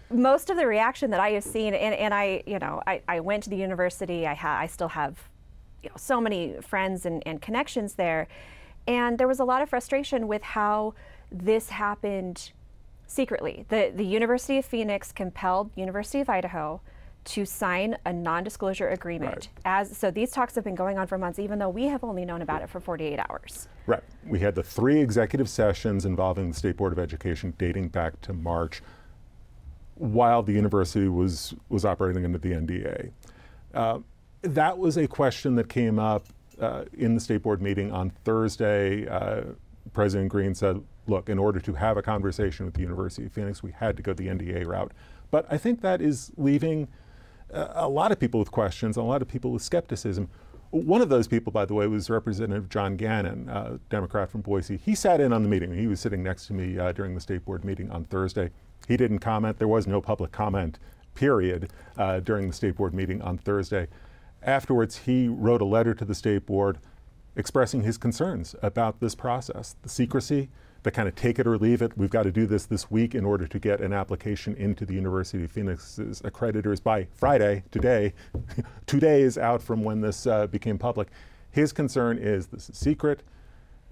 most 0.09 0.49
of 0.49 0.57
the 0.57 0.65
reaction 0.65 1.11
that 1.11 1.19
I 1.19 1.31
have 1.31 1.43
seen, 1.43 1.73
and, 1.73 1.93
and 1.93 2.13
I, 2.13 2.43
you 2.45 2.59
know, 2.59 2.81
I, 2.87 3.01
I 3.07 3.19
went 3.19 3.43
to 3.43 3.49
the 3.49 3.57
university. 3.57 4.25
I 4.25 4.33
ha- 4.33 4.57
I 4.59 4.67
still 4.67 4.89
have, 4.89 5.29
you 5.83 5.89
know, 5.89 5.95
so 5.97 6.21
many 6.21 6.55
friends 6.61 7.05
and, 7.05 7.23
and 7.25 7.41
connections 7.41 7.95
there, 7.95 8.27
and 8.87 9.17
there 9.17 9.27
was 9.27 9.39
a 9.39 9.45
lot 9.45 9.61
of 9.61 9.69
frustration 9.69 10.27
with 10.27 10.41
how 10.41 10.93
this 11.31 11.69
happened 11.69 12.51
secretly. 13.05 13.65
The 13.69 13.91
the 13.93 14.05
University 14.05 14.57
of 14.57 14.65
Phoenix 14.65 15.11
compelled 15.11 15.71
University 15.75 16.21
of 16.21 16.29
Idaho 16.29 16.81
to 17.25 17.45
sign 17.45 17.97
a 18.05 18.13
non-disclosure 18.13 18.87
agreement. 18.87 19.49
Right. 19.65 19.65
As 19.65 19.97
so, 19.97 20.09
these 20.09 20.31
talks 20.31 20.55
have 20.55 20.63
been 20.63 20.75
going 20.75 20.97
on 20.97 21.07
for 21.07 21.17
months, 21.17 21.39
even 21.39 21.59
though 21.59 21.67
we 21.67 21.85
have 21.87 22.05
only 22.05 22.23
known 22.23 22.41
about 22.41 22.61
it 22.61 22.69
for 22.69 22.79
48 22.79 23.19
hours. 23.29 23.67
Right. 23.85 24.03
We 24.25 24.39
had 24.39 24.55
the 24.55 24.63
three 24.63 25.01
executive 25.01 25.49
sessions 25.49 26.05
involving 26.05 26.49
the 26.49 26.55
State 26.55 26.77
Board 26.77 26.93
of 26.93 26.99
Education 26.99 27.53
dating 27.57 27.89
back 27.89 28.21
to 28.21 28.31
March 28.31 28.81
while 30.00 30.44
the 30.44 30.54
university 30.54 31.08
was, 31.08 31.54
was 31.70 31.86
operating 31.86 32.25
under 32.25 32.38
the 32.38 32.51
NDA. 32.51 33.12
Uh, 33.74 34.00
that 34.42 34.77
was 34.77 34.98
a 34.98 35.08
question 35.08 35.56
that 35.56 35.70
came 35.70 36.00
up 36.00 36.25
uh, 36.60 36.86
in 36.94 37.16
the 37.16 37.20
state 37.20 37.44
board 37.44 37.62
meeting 37.62 37.92
on 37.92 38.12
Thursday. 38.24 39.08
Uh, 39.08 39.44
President 39.94 40.30
Green 40.30 40.54
said, 40.54 40.82
look, 41.08 41.30
in 41.30 41.39
order 41.39 41.60
to 41.60 41.74
have 41.74 41.98
a 41.98 42.01
conversation 42.01 42.66
with 42.66 42.75
the 42.75 42.82
University 42.82 43.25
of 43.25 43.32
Phoenix, 43.32 43.63
we 43.63 43.72
had 43.72 43.96
to 43.98 44.04
go 44.04 44.13
the 44.13 44.27
NDA 44.27 44.66
route. 44.66 44.92
But 45.32 45.46
I 45.51 45.58
think 45.58 45.82
that 45.82 46.01
is 46.01 46.32
leaving 46.38 46.88
uh, 47.54 47.70
a 47.74 47.88
lot 47.88 48.12
of 48.12 48.20
people 48.20 48.39
with 48.39 48.51
questions, 48.51 48.98
a 48.98 49.01
lot 49.01 49.22
of 49.22 49.27
people 49.27 49.51
with 49.51 49.62
skepticism. 49.62 50.30
One 50.72 51.01
of 51.01 51.10
those 51.10 51.27
people, 51.27 51.51
by 51.51 51.66
the 51.66 51.74
way, 51.74 51.88
was 51.88 52.10
Representative 52.10 52.68
John 52.70 52.98
Gannon, 52.98 53.48
uh, 53.48 53.77
Democrat 53.89 54.30
from 54.30 54.42
Boise. 54.42 54.77
He 54.77 54.96
sat 54.96 55.22
in 55.22 55.32
on 55.32 55.44
the 55.44 55.50
meeting. 55.50 55.74
He 55.74 55.88
was 55.88 56.00
sitting 56.00 56.24
next 56.24 56.48
to 56.48 56.54
me 56.54 56.77
uh, 56.77 56.92
during 56.92 57.16
the 57.16 57.22
state 57.22 57.46
board 57.46 57.63
meeting 57.63 57.89
on 57.89 58.04
Thursday. 58.06 58.51
He 58.88 58.98
didn't 58.98 59.19
comment. 59.19 59.57
There 59.57 59.67
was 59.67 59.88
no 59.88 60.01
public 60.01 60.31
comment, 60.31 60.79
period, 61.15 61.69
uh, 61.98 62.19
during 62.19 62.48
the 62.48 62.53
state 62.53 62.75
board 62.75 62.93
meeting 62.93 63.22
on 63.22 63.38
Thursday. 63.38 63.88
Afterwards, 64.43 65.00
he 65.00 65.27
wrote 65.27 65.62
a 65.62 65.65
letter 65.65 65.93
to 65.93 66.05
the 66.05 66.15
state 66.15 66.46
board 66.46 66.79
expressing 67.36 67.83
his 67.83 67.98
concerns 67.98 68.55
about 68.61 69.00
this 69.00 69.13
process, 69.16 69.75
the 69.83 69.90
secrecy, 69.90 70.50
the 70.83 70.92
kind 70.92 71.07
of 71.07 71.16
take 71.16 71.37
it 71.37 71.46
or 71.46 71.57
leave 71.57 71.81
it. 71.81 71.98
We've 71.98 72.09
got 72.09 72.24
to 72.24 72.31
do 72.31 72.46
this 72.46 72.66
this 72.66 72.90
week 72.90 73.13
in 73.13 73.25
order 73.25 73.48
to 73.48 73.59
get 73.59 73.81
an 73.81 73.94
application 73.94 74.55
into 74.55 74.85
the 74.85 74.94
University 74.94 75.44
of 75.44 75.51
Phoenix's 75.51 76.22
accreditors 76.22 76.81
by 76.81 77.07
Friday, 77.13 77.63
today, 77.72 78.13
two 78.85 79.00
days 79.00 79.37
out 79.37 79.61
from 79.61 79.83
when 79.83 80.01
this 80.01 80.25
uh, 80.25 80.48
became 80.48 80.77
public. 80.77 81.09
His 81.51 81.74
concern 81.74 82.18
is 82.18 82.48
this 82.48 82.70
is 82.70 82.77
secret. 82.77 83.24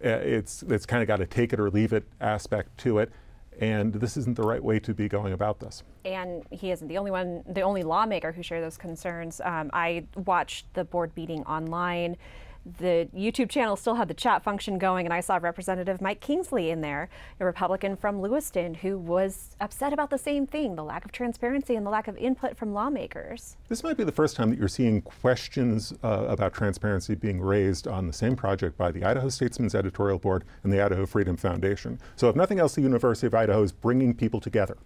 Uh, 0.04 0.10
it's 0.10 0.64
it's 0.64 0.86
kind 0.86 1.02
of 1.02 1.08
got 1.08 1.22
a 1.22 1.26
take 1.26 1.54
it 1.54 1.60
or 1.60 1.70
leave 1.70 1.94
it 1.94 2.06
aspect 2.20 2.78
to 2.80 3.00
it 3.00 3.12
and 3.60 3.94
this 3.94 4.18
isn't 4.18 4.36
the 4.36 4.44
right 4.44 4.64
way 4.64 4.80
to 4.80 4.94
be 4.94 5.08
going 5.08 5.34
about 5.34 5.60
this. 5.60 5.84
And 6.04 6.44
he 6.52 6.72
isn't 6.72 6.88
the 6.88 6.98
only 6.98 7.12
one, 7.12 7.44
the 7.48 7.62
only 7.62 7.84
lawmaker 7.84 8.32
who 8.32 8.44
shared 8.44 8.64
those 8.64 8.78
concerns. 8.78 9.42
Um, 9.44 9.70
I 9.74 10.06
watched 10.16 10.74
the 10.74 10.84
board 10.84 11.12
meeting 11.16 11.44
online 11.44 12.18
the 12.66 13.08
YouTube 13.16 13.50
channel 13.50 13.76
still 13.76 13.96
had 13.96 14.08
the 14.08 14.14
chat 14.14 14.44
function 14.44 14.78
going, 14.78 15.06
and 15.06 15.14
I 15.14 15.20
saw 15.20 15.38
Representative 15.42 16.02
Mike 16.02 16.20
Kingsley 16.20 16.70
in 16.72 16.82
there, 16.82 17.10
a 17.40 17.46
Republican 17.46 17.96
from 17.96 18.22
Lewiston, 18.22 18.74
who 18.74 18.98
was 18.98 19.56
upset 19.60 19.94
about 19.94 20.10
the 20.10 20.18
same 20.18 20.48
thing 20.48 20.76
the 20.76 20.84
lack 20.84 21.06
of 21.06 21.12
transparency 21.12 21.76
and 21.76 21.86
the 21.86 21.90
lack 21.90 22.08
of 22.08 22.18
input 22.18 22.58
from 22.58 22.74
lawmakers. 22.74 23.58
This 23.70 23.84
might 23.84 23.98
be 23.98 24.04
the 24.04 24.12
first 24.12 24.36
time 24.36 24.50
that 24.50 24.58
you're 24.58 24.68
seeing 24.68 25.02
questions 25.02 25.94
uh, 26.04 26.26
about 26.28 26.54
transparency 26.54 27.16
being 27.16 27.40
raised 27.40 27.88
on 27.88 28.08
the 28.08 28.14
same 28.14 28.36
project 28.36 28.78
by 28.78 28.92
the 28.92 29.04
Idaho 29.04 29.30
Statesman's 29.30 29.76
Editorial 29.76 30.18
Board 30.18 30.44
and 30.64 30.74
the 30.74 30.82
Idaho 30.82 31.06
Freedom 31.06 31.38
Foundation. 31.38 32.00
So, 32.16 32.30
if 32.30 32.36
nothing 32.36 32.60
else, 32.60 32.76
the 32.76 32.82
University 32.82 33.28
of 33.28 33.36
Idaho 33.36 33.62
is 33.62 33.72
bringing 33.72 34.14
people 34.14 34.40
together 34.40 34.78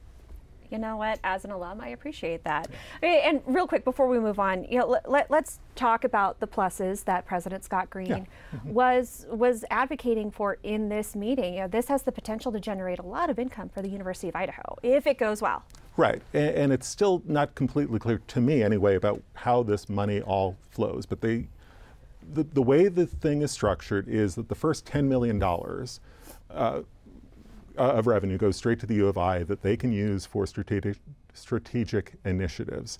you 0.69 0.77
know 0.77 0.97
what, 0.97 1.19
as 1.23 1.45
an 1.45 1.51
alum, 1.51 1.81
I 1.81 1.89
appreciate 1.89 2.43
that. 2.43 2.69
And 3.01 3.41
real 3.45 3.67
quick 3.67 3.83
before 3.83 4.07
we 4.07 4.19
move 4.19 4.39
on, 4.39 4.63
you 4.65 4.79
know, 4.79 4.99
let, 5.07 5.31
us 5.31 5.59
talk 5.75 6.03
about 6.03 6.39
the 6.39 6.47
pluses 6.47 7.03
that 7.05 7.25
President 7.25 7.63
Scott 7.63 7.89
Green 7.89 8.07
yeah. 8.07 8.17
mm-hmm. 8.55 8.73
was 8.73 9.25
was 9.29 9.63
advocating 9.71 10.31
for 10.31 10.57
in 10.63 10.89
this 10.89 11.15
meeting. 11.15 11.55
You 11.55 11.61
know, 11.61 11.67
this 11.67 11.87
has 11.87 12.03
the 12.03 12.11
potential 12.11 12.51
to 12.51 12.59
generate 12.59 12.99
a 12.99 13.05
lot 13.05 13.29
of 13.29 13.39
income 13.39 13.69
for 13.69 13.81
the 13.81 13.89
University 13.89 14.29
of 14.29 14.35
Idaho 14.35 14.77
if 14.83 15.07
it 15.07 15.17
goes 15.17 15.41
well. 15.41 15.63
Right, 15.97 16.21
and, 16.33 16.55
and 16.55 16.73
it's 16.73 16.87
still 16.87 17.21
not 17.25 17.55
completely 17.55 17.99
clear 17.99 18.21
to 18.27 18.39
me 18.39 18.63
anyway 18.63 18.95
about 18.95 19.21
how 19.33 19.63
this 19.63 19.89
money 19.89 20.21
all 20.21 20.55
flows. 20.69 21.05
But 21.05 21.19
they, 21.21 21.47
the, 22.33 22.43
the 22.43 22.61
way 22.61 22.87
the 22.87 23.05
thing 23.05 23.41
is 23.41 23.51
structured 23.51 24.07
is 24.07 24.35
that 24.35 24.47
the 24.47 24.55
first 24.55 24.85
$10 24.85 25.05
million 25.05 25.43
uh, 26.51 26.81
uh, 27.79 27.93
of 27.93 28.07
revenue 28.07 28.37
goes 28.37 28.57
straight 28.57 28.79
to 28.81 28.85
the 28.85 28.95
U 28.95 29.07
of 29.07 29.17
I 29.17 29.43
that 29.43 29.61
they 29.61 29.77
can 29.77 29.91
use 29.91 30.25
for 30.25 30.45
strategic, 30.45 30.97
strategic 31.33 32.13
initiatives. 32.25 32.99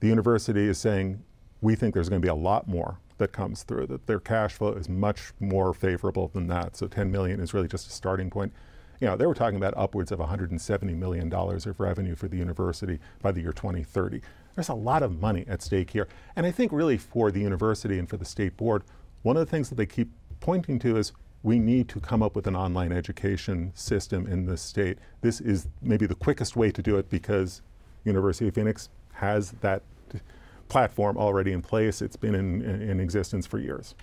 The 0.00 0.08
university 0.08 0.68
is 0.68 0.78
saying, 0.78 1.22
we 1.60 1.74
think 1.74 1.94
there's 1.94 2.08
going 2.08 2.20
to 2.20 2.26
be 2.26 2.30
a 2.30 2.34
lot 2.34 2.68
more 2.68 2.98
that 3.18 3.32
comes 3.32 3.62
through, 3.62 3.86
that 3.88 4.06
their 4.06 4.20
cash 4.20 4.54
flow 4.54 4.72
is 4.72 4.88
much 4.88 5.32
more 5.40 5.72
favorable 5.72 6.28
than 6.28 6.48
that. 6.48 6.76
So 6.76 6.86
10 6.86 7.10
million 7.10 7.40
is 7.40 7.54
really 7.54 7.68
just 7.68 7.88
a 7.88 7.90
starting 7.90 8.30
point. 8.30 8.52
You 9.00 9.06
know, 9.06 9.16
they 9.16 9.26
were 9.26 9.34
talking 9.34 9.56
about 9.56 9.74
upwards 9.76 10.10
of 10.10 10.18
$170 10.18 10.96
million 10.96 11.32
of 11.32 11.80
revenue 11.80 12.16
for 12.16 12.26
the 12.26 12.36
university 12.36 12.98
by 13.22 13.32
the 13.32 13.40
year 13.40 13.52
2030. 13.52 14.20
There's 14.54 14.68
a 14.68 14.74
lot 14.74 15.04
of 15.04 15.20
money 15.20 15.44
at 15.48 15.62
stake 15.62 15.90
here. 15.90 16.08
And 16.34 16.44
I 16.44 16.50
think 16.50 16.72
really 16.72 16.98
for 16.98 17.30
the 17.30 17.40
university 17.40 17.98
and 17.98 18.08
for 18.08 18.16
the 18.16 18.24
state 18.24 18.56
board, 18.56 18.82
one 19.22 19.36
of 19.36 19.46
the 19.46 19.50
things 19.50 19.68
that 19.68 19.76
they 19.76 19.86
keep 19.86 20.10
pointing 20.40 20.78
to 20.80 20.96
is 20.96 21.12
we 21.42 21.58
need 21.58 21.88
to 21.88 22.00
come 22.00 22.22
up 22.22 22.34
with 22.34 22.46
an 22.46 22.56
online 22.56 22.92
education 22.92 23.72
system 23.74 24.26
in 24.26 24.46
this 24.46 24.60
state. 24.60 24.98
This 25.20 25.40
is 25.40 25.68
maybe 25.80 26.06
the 26.06 26.14
quickest 26.14 26.56
way 26.56 26.70
to 26.70 26.82
do 26.82 26.96
it 26.96 27.08
because 27.08 27.62
University 28.04 28.48
of 28.48 28.54
Phoenix 28.54 28.88
has 29.12 29.52
that 29.60 29.82
platform 30.68 31.16
already 31.16 31.52
in 31.52 31.62
place. 31.62 32.02
It's 32.02 32.16
been 32.16 32.34
in, 32.34 32.62
in 32.62 33.00
existence 33.00 33.46
for 33.46 33.58
years. 33.58 33.94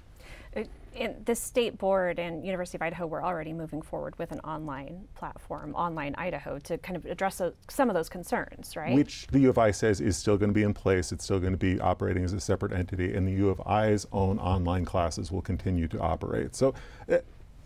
Uh, 0.99 1.09
the 1.25 1.35
state 1.35 1.77
board 1.77 2.19
and 2.19 2.45
University 2.45 2.77
of 2.77 2.81
Idaho 2.81 3.05
were 3.05 3.23
already 3.23 3.53
moving 3.53 3.81
forward 3.81 4.17
with 4.17 4.31
an 4.31 4.39
online 4.41 5.07
platform, 5.15 5.73
Online 5.75 6.15
Idaho, 6.17 6.59
to 6.59 6.77
kind 6.77 6.95
of 6.95 7.05
address 7.05 7.41
some 7.69 7.89
of 7.89 7.95
those 7.95 8.09
concerns, 8.09 8.75
right? 8.75 8.95
Which 8.95 9.27
the 9.27 9.39
U 9.39 9.49
of 9.49 9.57
I 9.57 9.71
says 9.71 9.99
is 9.99 10.17
still 10.17 10.37
going 10.37 10.49
to 10.49 10.53
be 10.53 10.63
in 10.63 10.73
place. 10.73 11.11
It's 11.11 11.23
still 11.23 11.39
going 11.39 11.53
to 11.53 11.57
be 11.57 11.79
operating 11.79 12.23
as 12.23 12.33
a 12.33 12.39
separate 12.39 12.71
entity, 12.71 13.13
and 13.13 13.27
the 13.27 13.33
U 13.33 13.49
of 13.49 13.61
I's 13.65 14.07
own 14.11 14.39
online 14.39 14.85
classes 14.85 15.31
will 15.31 15.41
continue 15.41 15.87
to 15.89 15.99
operate. 15.99 16.55
So 16.55 16.73
uh, 17.11 17.17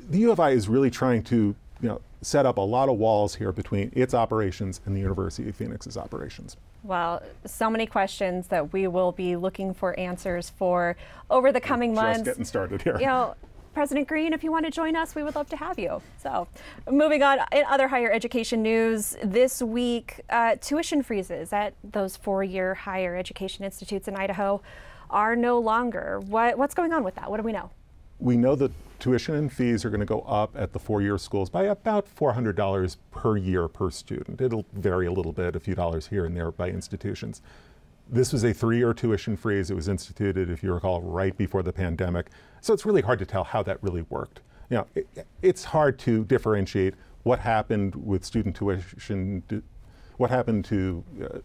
the 0.10 0.20
U 0.20 0.32
of 0.32 0.40
I 0.40 0.52
is 0.52 0.68
really 0.68 0.90
trying 0.90 1.24
to 1.24 1.56
you 1.82 1.88
know, 1.88 2.02
set 2.22 2.46
up 2.46 2.58
a 2.58 2.62
lot 2.62 2.90
of 2.90 2.98
walls 2.98 3.36
here 3.36 3.52
between 3.52 3.92
its 3.94 4.14
operations 4.14 4.82
and 4.86 4.96
the 4.96 5.00
University 5.00 5.50
of 5.50 5.56
Phoenix's 5.56 5.98
operations. 5.98 6.58
Well, 6.84 7.22
so 7.46 7.70
many 7.70 7.86
questions 7.86 8.48
that 8.48 8.72
we 8.74 8.88
will 8.88 9.12
be 9.12 9.36
looking 9.36 9.74
for 9.74 9.98
answers 10.00 10.50
for 10.50 10.96
over 11.30 11.52
the 11.52 11.62
coming 11.62 11.92
Just 11.92 12.02
months. 12.02 12.20
Just 12.20 12.26
getting 12.26 12.46
started 12.46 12.82
here. 12.82 12.98
You 13.00 13.06
know, 13.06 13.36
President 13.74 14.08
Green, 14.08 14.34
if 14.34 14.44
you 14.44 14.52
want 14.52 14.66
to 14.66 14.72
join 14.72 14.96
us, 14.96 15.14
we 15.14 15.24
would 15.24 15.36
love 15.36 15.50
to 15.50 15.58
have 15.58 15.78
you. 15.78 16.02
So, 16.22 16.48
moving 16.90 17.22
on, 17.22 17.40
in 17.52 17.64
other 17.70 17.88
higher 17.88 18.12
education 18.12 18.64
news, 18.64 19.16
this 19.24 19.62
week, 19.62 20.22
uh, 20.30 20.56
tuition 20.60 21.04
freezes 21.04 21.54
at 21.54 21.74
those 21.84 22.18
four 22.18 22.44
year 22.44 22.74
higher 22.74 23.16
education 23.16 23.64
institutes 23.66 24.08
in 24.08 24.16
Idaho 24.16 24.62
are 25.10 25.36
no 25.36 25.60
longer. 25.60 26.20
What, 26.28 26.58
what's 26.58 26.74
going 26.74 26.94
on 26.94 27.04
with 27.04 27.16
that? 27.16 27.30
What 27.30 27.38
do 27.38 27.44
we 27.44 27.52
know? 27.52 27.72
we 28.20 28.38
know 28.38 28.56
that 28.56 28.72
tuition 29.00 29.36
and 29.36 29.52
fees 29.52 29.86
are 29.86 29.90
going 29.90 30.00
to 30.00 30.06
go 30.06 30.22
up 30.22 30.56
at 30.56 30.74
the 30.74 30.80
four 30.80 31.02
year 31.02 31.18
schools 31.18 31.50
by 31.50 31.64
about 31.64 32.08
$400 32.14 32.98
per 33.12 33.38
year 33.38 33.68
per 33.68 33.90
student. 33.90 34.42
It'll 34.42 34.66
vary 34.74 35.08
a 35.08 35.12
little 35.12 35.32
bit, 35.32 35.56
a 35.56 35.60
few 35.60 35.76
dollars 35.76 36.08
here 36.08 36.26
and 36.26 36.36
there 36.36 36.52
by 36.52 36.70
institutions. 36.70 37.42
This 38.08 38.34
was 38.34 38.44
a 38.44 38.54
three 38.54 38.78
year 38.78 38.94
tuition 38.94 39.38
freeze. 39.38 39.70
It 39.70 39.76
was 39.76 39.88
instituted, 39.88 40.50
if 40.50 40.64
you 40.64 40.74
recall, 40.74 41.02
right 41.02 41.36
before 41.38 41.64
the 41.64 41.74
pandemic. 41.74 42.28
So 42.62 42.74
it's 42.74 42.86
really 42.86 43.02
hard 43.02 43.20
to 43.20 43.26
tell 43.26 43.44
how 43.44 43.64
that 43.64 43.82
really 43.82 44.04
worked. 44.10 44.42
You 44.70 44.78
know, 44.78 44.88
it, 44.96 45.08
it's 45.42 45.64
hard 45.64 45.98
to 46.00 46.26
differentiate 46.26 46.96
what 47.24 47.40
happened 47.40 47.96
with 47.96 48.24
student 48.24 48.56
tuition, 48.56 49.44
what 50.18 50.30
happened 50.30 50.66
to, 50.66 51.04
uh, 51.24 51.40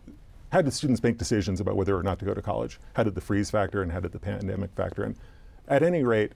how 0.53 0.63
did 0.63 0.73
students 0.73 1.03
make 1.03 1.19
decisions 1.19 1.61
about 1.61 1.77
whether 1.77 1.97
or 1.97 2.03
not 2.03 2.19
to 2.21 2.25
go 2.25 2.33
to 2.33 2.43
college? 2.43 2.79
How 2.95 3.03
did 3.03 3.15
the 3.15 3.21
freeze 3.21 3.51
factor 3.51 3.83
and 3.83 3.91
how 3.91 4.01
did 4.01 4.13
the 4.13 4.19
pandemic 4.19 4.71
factor 4.75 5.05
in? 5.05 5.17
At 5.69 5.83
any 5.83 6.05
rate, 6.05 6.33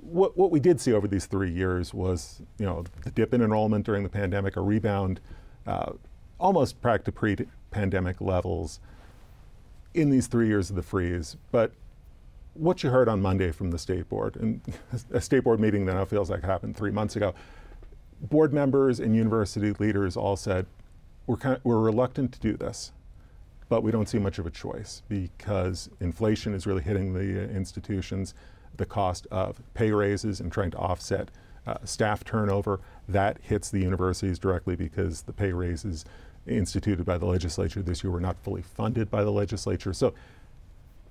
what, 0.00 0.36
what 0.36 0.50
we 0.50 0.60
did 0.60 0.80
see 0.80 0.92
over 0.92 1.08
these 1.08 1.26
three 1.26 1.50
years 1.50 1.94
was, 1.94 2.42
you 2.58 2.66
know, 2.66 2.84
the 3.02 3.10
dip 3.10 3.34
in 3.34 3.42
enrollment 3.42 3.86
during 3.86 4.02
the 4.02 4.08
pandemic, 4.08 4.56
a 4.56 4.60
rebound, 4.60 5.20
uh, 5.66 5.92
almost 6.38 6.80
back 6.82 7.04
to 7.04 7.12
pre-pandemic 7.12 8.20
levels 8.20 8.80
in 9.94 10.10
these 10.10 10.26
three 10.26 10.46
years 10.46 10.70
of 10.70 10.76
the 10.76 10.82
freeze. 10.82 11.36
But 11.50 11.72
what 12.54 12.82
you 12.82 12.90
heard 12.90 13.08
on 13.08 13.20
Monday 13.22 13.50
from 13.50 13.70
the 13.70 13.78
state 13.78 14.08
board, 14.08 14.36
and 14.36 14.60
a 15.10 15.20
state 15.20 15.44
board 15.44 15.60
meeting 15.60 15.86
that 15.86 15.94
now 15.94 16.04
feels 16.04 16.30
like 16.30 16.42
happened 16.42 16.76
three 16.76 16.90
months 16.90 17.16
ago, 17.16 17.34
board 18.20 18.52
members 18.52 19.00
and 19.00 19.14
university 19.16 19.72
leaders 19.72 20.16
all 20.16 20.36
said, 20.36 20.66
we're, 21.26 21.36
kind 21.36 21.56
of, 21.56 21.64
we're 21.64 21.80
reluctant 21.80 22.32
to 22.32 22.40
do 22.40 22.56
this, 22.56 22.92
but 23.68 23.82
we 23.82 23.90
don't 23.90 24.08
see 24.08 24.18
much 24.18 24.38
of 24.38 24.46
a 24.46 24.50
choice 24.50 25.02
because 25.08 25.88
inflation 26.00 26.54
is 26.54 26.66
really 26.66 26.82
hitting 26.82 27.14
the 27.14 27.50
institutions 27.50 28.34
the 28.76 28.86
cost 28.86 29.26
of 29.30 29.62
pay 29.74 29.90
raises 29.90 30.40
and 30.40 30.50
trying 30.50 30.70
to 30.72 30.78
offset 30.78 31.30
uh, 31.66 31.76
staff 31.84 32.24
turnover. 32.24 32.80
That 33.08 33.38
hits 33.42 33.70
the 33.70 33.80
universities 33.80 34.38
directly 34.38 34.76
because 34.76 35.22
the 35.22 35.32
pay 35.32 35.52
raises 35.52 36.04
instituted 36.46 37.04
by 37.04 37.18
the 37.18 37.26
legislature 37.26 37.82
this 37.82 38.04
year 38.04 38.10
were 38.10 38.20
not 38.20 38.36
fully 38.42 38.62
funded 38.62 39.10
by 39.10 39.24
the 39.24 39.32
legislature. 39.32 39.92
So, 39.92 40.14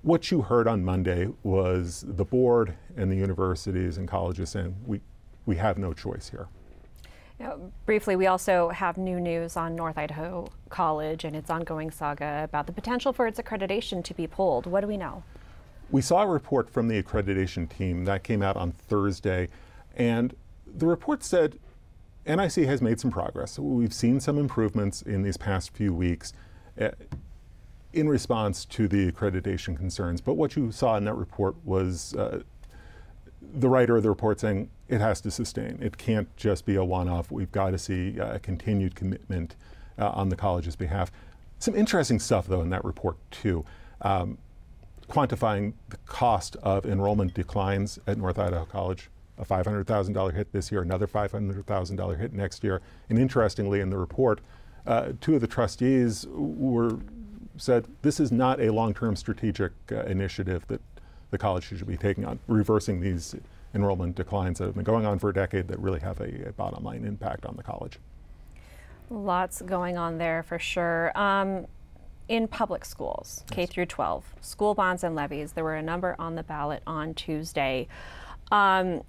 what 0.02 0.30
you 0.30 0.42
heard 0.42 0.68
on 0.68 0.84
Monday 0.84 1.28
was 1.42 2.04
the 2.06 2.24
board 2.24 2.74
and 2.96 3.10
the 3.10 3.16
universities 3.16 3.96
and 3.96 4.06
colleges 4.06 4.50
saying 4.50 4.76
we, 4.86 5.00
we 5.46 5.56
have 5.56 5.78
no 5.78 5.94
choice 5.94 6.28
here. 6.28 6.46
Briefly, 7.84 8.14
we 8.14 8.26
also 8.26 8.68
have 8.68 8.96
new 8.96 9.18
news 9.18 9.56
on 9.56 9.74
North 9.74 9.98
Idaho 9.98 10.48
College 10.68 11.24
and 11.24 11.34
its 11.34 11.50
ongoing 11.50 11.90
saga 11.90 12.42
about 12.44 12.66
the 12.66 12.72
potential 12.72 13.12
for 13.12 13.26
its 13.26 13.40
accreditation 13.40 14.04
to 14.04 14.14
be 14.14 14.26
pulled. 14.26 14.66
What 14.66 14.82
do 14.82 14.86
we 14.86 14.96
know? 14.96 15.22
We 15.90 16.00
saw 16.00 16.22
a 16.22 16.26
report 16.26 16.70
from 16.70 16.88
the 16.88 17.02
accreditation 17.02 17.68
team 17.68 18.04
that 18.06 18.24
came 18.24 18.42
out 18.42 18.56
on 18.56 18.72
Thursday, 18.72 19.48
and 19.96 20.34
the 20.66 20.86
report 20.86 21.22
said 21.22 21.58
NIC 22.26 22.66
has 22.66 22.80
made 22.80 22.98
some 22.98 23.10
progress. 23.10 23.58
We've 23.58 23.92
seen 23.92 24.18
some 24.20 24.38
improvements 24.38 25.02
in 25.02 25.22
these 25.22 25.36
past 25.36 25.72
few 25.74 25.92
weeks 25.92 26.32
uh, 26.80 26.90
in 27.92 28.08
response 28.08 28.64
to 28.64 28.88
the 28.88 29.10
accreditation 29.10 29.76
concerns. 29.76 30.20
But 30.20 30.34
what 30.34 30.56
you 30.56 30.72
saw 30.72 30.96
in 30.96 31.04
that 31.04 31.14
report 31.14 31.54
was 31.64 32.14
uh, 32.14 32.42
the 33.40 33.68
writer 33.68 33.96
of 33.96 34.02
the 34.02 34.08
report 34.08 34.40
saying 34.40 34.70
it 34.88 35.00
has 35.00 35.20
to 35.20 35.30
sustain. 35.30 35.78
It 35.80 35.98
can't 35.98 36.34
just 36.36 36.66
be 36.66 36.76
a 36.76 36.84
one 36.84 37.08
off. 37.08 37.30
We've 37.30 37.52
got 37.52 37.70
to 37.70 37.78
see 37.78 38.18
uh, 38.18 38.34
a 38.34 38.38
continued 38.38 38.94
commitment 38.94 39.54
uh, 39.98 40.08
on 40.10 40.28
the 40.28 40.36
college's 40.36 40.76
behalf. 40.76 41.12
Some 41.58 41.76
interesting 41.76 42.18
stuff, 42.18 42.46
though, 42.46 42.62
in 42.62 42.70
that 42.70 42.84
report, 42.84 43.16
too. 43.30 43.64
Um, 44.02 44.38
quantifying 45.08 45.74
the 45.88 45.96
cost 46.06 46.56
of 46.62 46.86
enrollment 46.86 47.34
declines 47.34 47.98
at 48.06 48.18
North 48.18 48.38
Idaho 48.38 48.64
College. 48.64 49.10
A 49.36 49.44
$500,000 49.44 50.34
hit 50.34 50.52
this 50.52 50.70
year, 50.70 50.82
another 50.82 51.08
$500,000 51.08 52.18
hit 52.18 52.32
next 52.32 52.62
year. 52.62 52.80
And 53.08 53.18
interestingly, 53.18 53.80
in 53.80 53.90
the 53.90 53.98
report, 53.98 54.40
uh, 54.86 55.12
two 55.20 55.34
of 55.34 55.40
the 55.40 55.46
trustees 55.46 56.26
were 56.30 56.98
said 57.56 57.86
this 58.02 58.18
is 58.18 58.32
not 58.32 58.60
a 58.60 58.70
long-term 58.70 59.16
strategic 59.16 59.72
uh, 59.92 60.02
initiative 60.04 60.66
that 60.68 60.80
the 61.30 61.38
college 61.38 61.64
should 61.64 61.86
be 61.86 61.96
taking 61.96 62.24
on, 62.24 62.38
reversing 62.46 63.00
these 63.00 63.34
enrollment 63.74 64.14
declines 64.14 64.58
that 64.58 64.66
have 64.66 64.74
been 64.74 64.84
going 64.84 65.04
on 65.04 65.18
for 65.18 65.30
a 65.30 65.34
decade 65.34 65.68
that 65.68 65.78
really 65.78 66.00
have 66.00 66.20
a, 66.20 66.48
a 66.48 66.52
bottom 66.52 66.84
line 66.84 67.04
impact 67.04 67.44
on 67.44 67.56
the 67.56 67.62
college. 67.62 67.98
Lots 69.10 69.62
going 69.62 69.98
on 69.98 70.18
there 70.18 70.42
for 70.42 70.58
sure. 70.58 71.16
Um, 71.18 71.66
in 72.28 72.48
public 72.48 72.84
schools, 72.84 73.44
K 73.50 73.66
through 73.66 73.86
12, 73.86 74.24
school 74.40 74.74
bonds 74.74 75.04
and 75.04 75.14
levies, 75.14 75.52
there 75.52 75.64
were 75.64 75.74
a 75.74 75.82
number 75.82 76.16
on 76.18 76.34
the 76.34 76.42
ballot 76.42 76.82
on 76.86 77.14
Tuesday. 77.14 77.86
Um, 78.50 79.02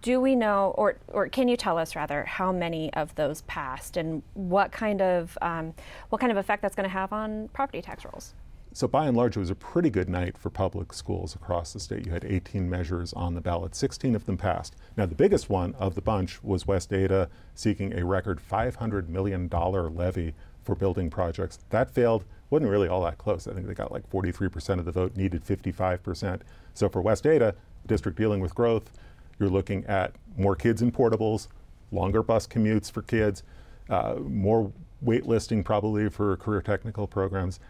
do 0.00 0.20
we 0.20 0.34
know, 0.34 0.74
or, 0.76 0.96
or 1.08 1.28
can 1.28 1.48
you 1.48 1.56
tell 1.56 1.78
us 1.78 1.96
rather, 1.96 2.24
how 2.24 2.52
many 2.52 2.92
of 2.94 3.14
those 3.14 3.42
passed, 3.42 3.96
and 3.96 4.22
what 4.34 4.72
kind 4.72 5.00
of 5.00 5.36
um, 5.40 5.74
what 6.10 6.20
kind 6.20 6.30
of 6.30 6.38
effect 6.38 6.62
that's 6.62 6.74
going 6.74 6.88
to 6.88 6.92
have 6.92 7.12
on 7.12 7.48
property 7.48 7.80
tax 7.80 8.04
rolls? 8.04 8.34
So 8.72 8.86
by 8.86 9.06
and 9.06 9.16
large, 9.16 9.38
it 9.38 9.40
was 9.40 9.48
a 9.48 9.54
pretty 9.54 9.88
good 9.88 10.10
night 10.10 10.36
for 10.36 10.50
public 10.50 10.92
schools 10.92 11.34
across 11.34 11.72
the 11.72 11.80
state. 11.80 12.04
You 12.04 12.12
had 12.12 12.26
18 12.26 12.68
measures 12.68 13.14
on 13.14 13.34
the 13.34 13.40
ballot, 13.40 13.74
16 13.74 14.14
of 14.14 14.26
them 14.26 14.36
passed. 14.36 14.76
Now, 14.98 15.06
the 15.06 15.14
biggest 15.14 15.48
one 15.48 15.74
of 15.78 15.94
the 15.94 16.02
bunch 16.02 16.44
was 16.44 16.66
West 16.66 16.92
Ada 16.92 17.30
seeking 17.54 17.94
a 17.94 18.04
record 18.04 18.38
$500 18.38 19.08
million 19.08 19.48
levy 19.48 20.34
for 20.66 20.74
building 20.74 21.08
projects. 21.08 21.60
That 21.70 21.90
failed. 21.90 22.24
wasn't 22.50 22.70
really 22.70 22.88
all 22.88 23.02
that 23.04 23.16
close. 23.16 23.46
I 23.46 23.54
think 23.54 23.66
they 23.66 23.74
got 23.74 23.92
like 23.92 24.08
43% 24.10 24.78
of 24.78 24.84
the 24.84 24.92
vote, 24.92 25.16
needed 25.16 25.44
55%. 25.44 26.40
So 26.74 26.88
for 26.88 27.00
West 27.00 27.26
Ada, 27.26 27.54
district 27.86 28.18
dealing 28.18 28.40
with 28.40 28.54
growth, 28.54 28.90
you're 29.38 29.48
looking 29.48 29.84
at 29.86 30.12
more 30.36 30.56
kids 30.56 30.82
in 30.82 30.90
portables, 30.90 31.48
longer 31.92 32.22
bus 32.22 32.46
commutes 32.46 32.90
for 32.90 33.02
kids, 33.02 33.42
uh, 33.88 34.16
more 34.16 34.72
waitlisting 35.04 35.64
probably 35.64 36.10
for 36.10 36.36
career 36.36 36.60
technical 36.60 37.06
programs. 37.06 37.60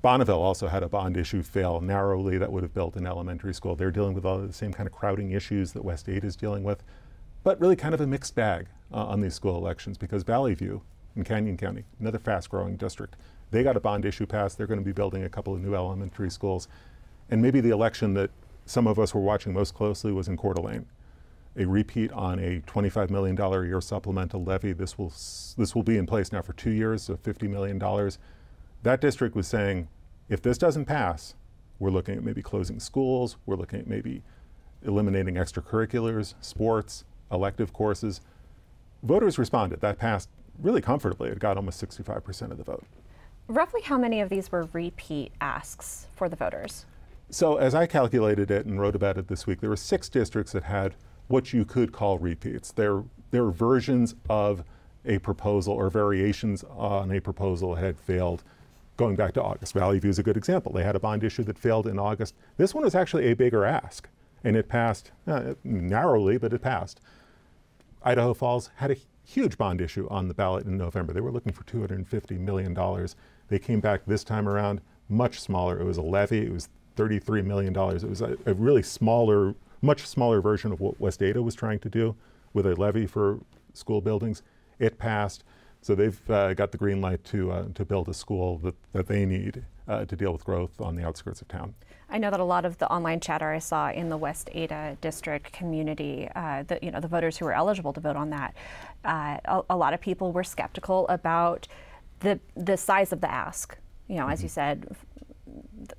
Bonneville 0.00 0.40
also 0.40 0.68
had 0.68 0.84
a 0.84 0.88
bond 0.88 1.16
issue 1.16 1.42
fail 1.42 1.80
narrowly 1.80 2.38
that 2.38 2.52
would 2.52 2.62
have 2.62 2.72
built 2.72 2.94
an 2.94 3.06
elementary 3.06 3.52
school. 3.52 3.74
They're 3.74 3.90
dealing 3.90 4.14
with 4.14 4.24
all 4.24 4.38
the 4.38 4.52
same 4.52 4.72
kind 4.72 4.86
of 4.86 4.92
crowding 4.92 5.32
issues 5.32 5.72
that 5.72 5.84
West 5.84 6.08
Ada 6.08 6.24
is 6.24 6.36
dealing 6.36 6.62
with, 6.62 6.84
but 7.42 7.60
really 7.60 7.74
kind 7.74 7.94
of 7.94 8.00
a 8.00 8.06
mixed 8.06 8.36
bag 8.36 8.66
uh, 8.92 9.06
on 9.06 9.20
these 9.20 9.34
school 9.34 9.56
elections 9.56 9.98
because 9.98 10.22
Vallivue 10.22 10.82
in 11.18 11.24
Canyon 11.24 11.56
County, 11.56 11.84
another 12.00 12.18
fast 12.18 12.48
growing 12.48 12.76
district. 12.76 13.16
They 13.50 13.62
got 13.62 13.76
a 13.76 13.80
bond 13.80 14.04
issue 14.04 14.24
passed. 14.24 14.56
They're 14.56 14.66
going 14.66 14.78
to 14.78 14.84
be 14.84 14.92
building 14.92 15.24
a 15.24 15.28
couple 15.28 15.54
of 15.54 15.60
new 15.60 15.74
elementary 15.74 16.30
schools. 16.30 16.68
And 17.28 17.42
maybe 17.42 17.60
the 17.60 17.70
election 17.70 18.14
that 18.14 18.30
some 18.64 18.86
of 18.86 18.98
us 18.98 19.14
were 19.14 19.20
watching 19.20 19.52
most 19.52 19.74
closely 19.74 20.12
was 20.12 20.28
in 20.28 20.36
Coeur 20.36 20.54
d'Alene. 20.54 20.86
A 21.56 21.64
repeat 21.64 22.12
on 22.12 22.38
a 22.38 22.60
$25 22.60 23.10
million 23.10 23.38
a 23.38 23.66
year 23.66 23.80
supplemental 23.80 24.44
levy. 24.44 24.72
This 24.72 24.96
will, 24.96 25.12
this 25.56 25.74
will 25.74 25.82
be 25.82 25.98
in 25.98 26.06
place 26.06 26.30
now 26.30 26.40
for 26.40 26.52
two 26.52 26.70
years, 26.70 27.02
so 27.02 27.16
$50 27.16 27.48
million. 27.48 27.78
That 28.84 29.00
district 29.00 29.34
was 29.34 29.48
saying, 29.48 29.88
if 30.28 30.40
this 30.40 30.56
doesn't 30.56 30.84
pass, 30.84 31.34
we're 31.78 31.90
looking 31.90 32.16
at 32.16 32.22
maybe 32.22 32.42
closing 32.42 32.78
schools, 32.78 33.36
we're 33.46 33.56
looking 33.56 33.80
at 33.80 33.86
maybe 33.86 34.22
eliminating 34.84 35.34
extracurriculars, 35.34 36.34
sports, 36.40 37.04
elective 37.32 37.72
courses. 37.72 38.20
Voters 39.02 39.38
responded. 39.38 39.80
That 39.80 39.98
passed 39.98 40.28
really 40.60 40.80
comfortably. 40.80 41.30
It 41.30 41.38
got 41.38 41.56
almost 41.56 41.82
65% 41.82 42.50
of 42.50 42.58
the 42.58 42.64
vote. 42.64 42.84
Roughly 43.46 43.80
how 43.82 43.96
many 43.96 44.20
of 44.20 44.28
these 44.28 44.52
were 44.52 44.68
repeat 44.72 45.32
asks 45.40 46.06
for 46.14 46.28
the 46.28 46.36
voters? 46.36 46.84
So, 47.30 47.56
as 47.56 47.74
I 47.74 47.86
calculated 47.86 48.50
it 48.50 48.66
and 48.66 48.80
wrote 48.80 48.94
about 48.94 49.18
it 49.18 49.28
this 49.28 49.46
week, 49.46 49.60
there 49.60 49.70
were 49.70 49.76
six 49.76 50.08
districts 50.08 50.52
that 50.52 50.64
had 50.64 50.94
what 51.28 51.52
you 51.52 51.64
could 51.64 51.92
call 51.92 52.18
repeats. 52.18 52.72
They're, 52.72 53.04
they're 53.30 53.50
versions 53.50 54.14
of 54.28 54.64
a 55.04 55.18
proposal 55.18 55.74
or 55.74 55.90
variations 55.90 56.64
on 56.64 57.12
a 57.12 57.20
proposal 57.20 57.74
that 57.74 57.84
had 57.84 57.98
failed 57.98 58.42
going 58.96 59.14
back 59.14 59.32
to 59.34 59.42
August. 59.42 59.74
Vallivue 59.74 60.06
is 60.06 60.18
a 60.18 60.22
good 60.22 60.36
example. 60.36 60.72
They 60.72 60.82
had 60.82 60.96
a 60.96 61.00
bond 61.00 61.22
issue 61.22 61.44
that 61.44 61.58
failed 61.58 61.86
in 61.86 61.98
August. 61.98 62.34
This 62.56 62.74
one 62.74 62.84
was 62.84 62.94
actually 62.94 63.30
a 63.30 63.34
bigger 63.34 63.64
ask, 63.64 64.08
and 64.42 64.56
it 64.56 64.68
passed 64.68 65.12
uh, 65.26 65.54
narrowly, 65.64 66.36
but 66.36 66.52
it 66.52 66.60
passed. 66.60 67.00
Idaho 68.02 68.34
Falls 68.34 68.70
had 68.76 68.90
a 68.90 68.96
huge 69.28 69.58
bond 69.58 69.80
issue 69.80 70.08
on 70.10 70.26
the 70.26 70.34
ballot 70.34 70.64
in 70.64 70.78
November. 70.78 71.12
They 71.12 71.20
were 71.20 71.30
looking 71.30 71.52
for 71.52 71.62
$250 71.64 72.38
million. 72.38 73.06
They 73.48 73.58
came 73.58 73.78
back 73.78 74.00
this 74.06 74.24
time 74.24 74.48
around 74.48 74.80
much 75.08 75.38
smaller. 75.38 75.78
It 75.78 75.84
was 75.84 75.98
a 75.98 76.02
levy, 76.02 76.46
it 76.46 76.52
was 76.52 76.70
$33 76.96 77.44
million. 77.44 77.76
It 77.76 78.08
was 78.08 78.22
a, 78.22 78.36
a 78.46 78.54
really 78.54 78.82
smaller, 78.82 79.54
much 79.82 80.06
smaller 80.06 80.40
version 80.40 80.72
of 80.72 80.80
what 80.80 80.98
West 80.98 81.22
Ada 81.22 81.42
was 81.42 81.54
trying 81.54 81.78
to 81.80 81.90
do 81.90 82.16
with 82.54 82.66
a 82.66 82.74
levy 82.74 83.06
for 83.06 83.40
school 83.74 84.00
buildings. 84.00 84.42
It 84.78 84.98
passed. 84.98 85.44
So 85.80 85.94
they've 85.94 86.30
uh, 86.30 86.54
got 86.54 86.72
the 86.72 86.78
green 86.78 87.00
light 87.00 87.24
to, 87.24 87.52
uh, 87.52 87.64
to 87.74 87.84
build 87.84 88.08
a 88.08 88.14
school 88.14 88.58
that, 88.58 88.74
that 88.92 89.06
they 89.06 89.24
need 89.24 89.64
uh, 89.86 90.04
to 90.04 90.16
deal 90.16 90.32
with 90.32 90.44
growth 90.44 90.80
on 90.80 90.96
the 90.96 91.04
outskirts 91.04 91.40
of 91.40 91.48
town. 91.48 91.74
I 92.10 92.18
know 92.18 92.30
that 92.30 92.40
a 92.40 92.44
lot 92.44 92.64
of 92.64 92.78
the 92.78 92.90
online 92.90 93.20
chatter 93.20 93.50
I 93.50 93.58
saw 93.58 93.90
in 93.90 94.08
the 94.08 94.16
West 94.16 94.48
Ada 94.52 94.96
district 95.00 95.52
community, 95.52 96.28
uh, 96.34 96.62
the 96.62 96.78
you 96.80 96.90
know 96.90 97.00
the 97.00 97.08
voters 97.08 97.36
who 97.36 97.44
were 97.44 97.52
eligible 97.52 97.92
to 97.92 98.00
vote 98.00 98.16
on 98.16 98.30
that, 98.30 98.54
uh, 99.04 99.36
a, 99.44 99.62
a, 99.70 99.76
lot 99.76 99.92
of 99.92 100.00
people 100.00 100.32
were 100.32 100.44
skeptical 100.44 101.06
about 101.08 101.68
the 102.20 102.40
the 102.56 102.76
size 102.76 103.12
of 103.12 103.20
the 103.20 103.30
ask. 103.30 103.76
You 104.08 104.16
know, 104.16 104.22
mm-hmm. 104.22 104.32
as 104.32 104.42
you 104.42 104.48
mm-hmm. 104.48 104.54
said, 104.54 104.96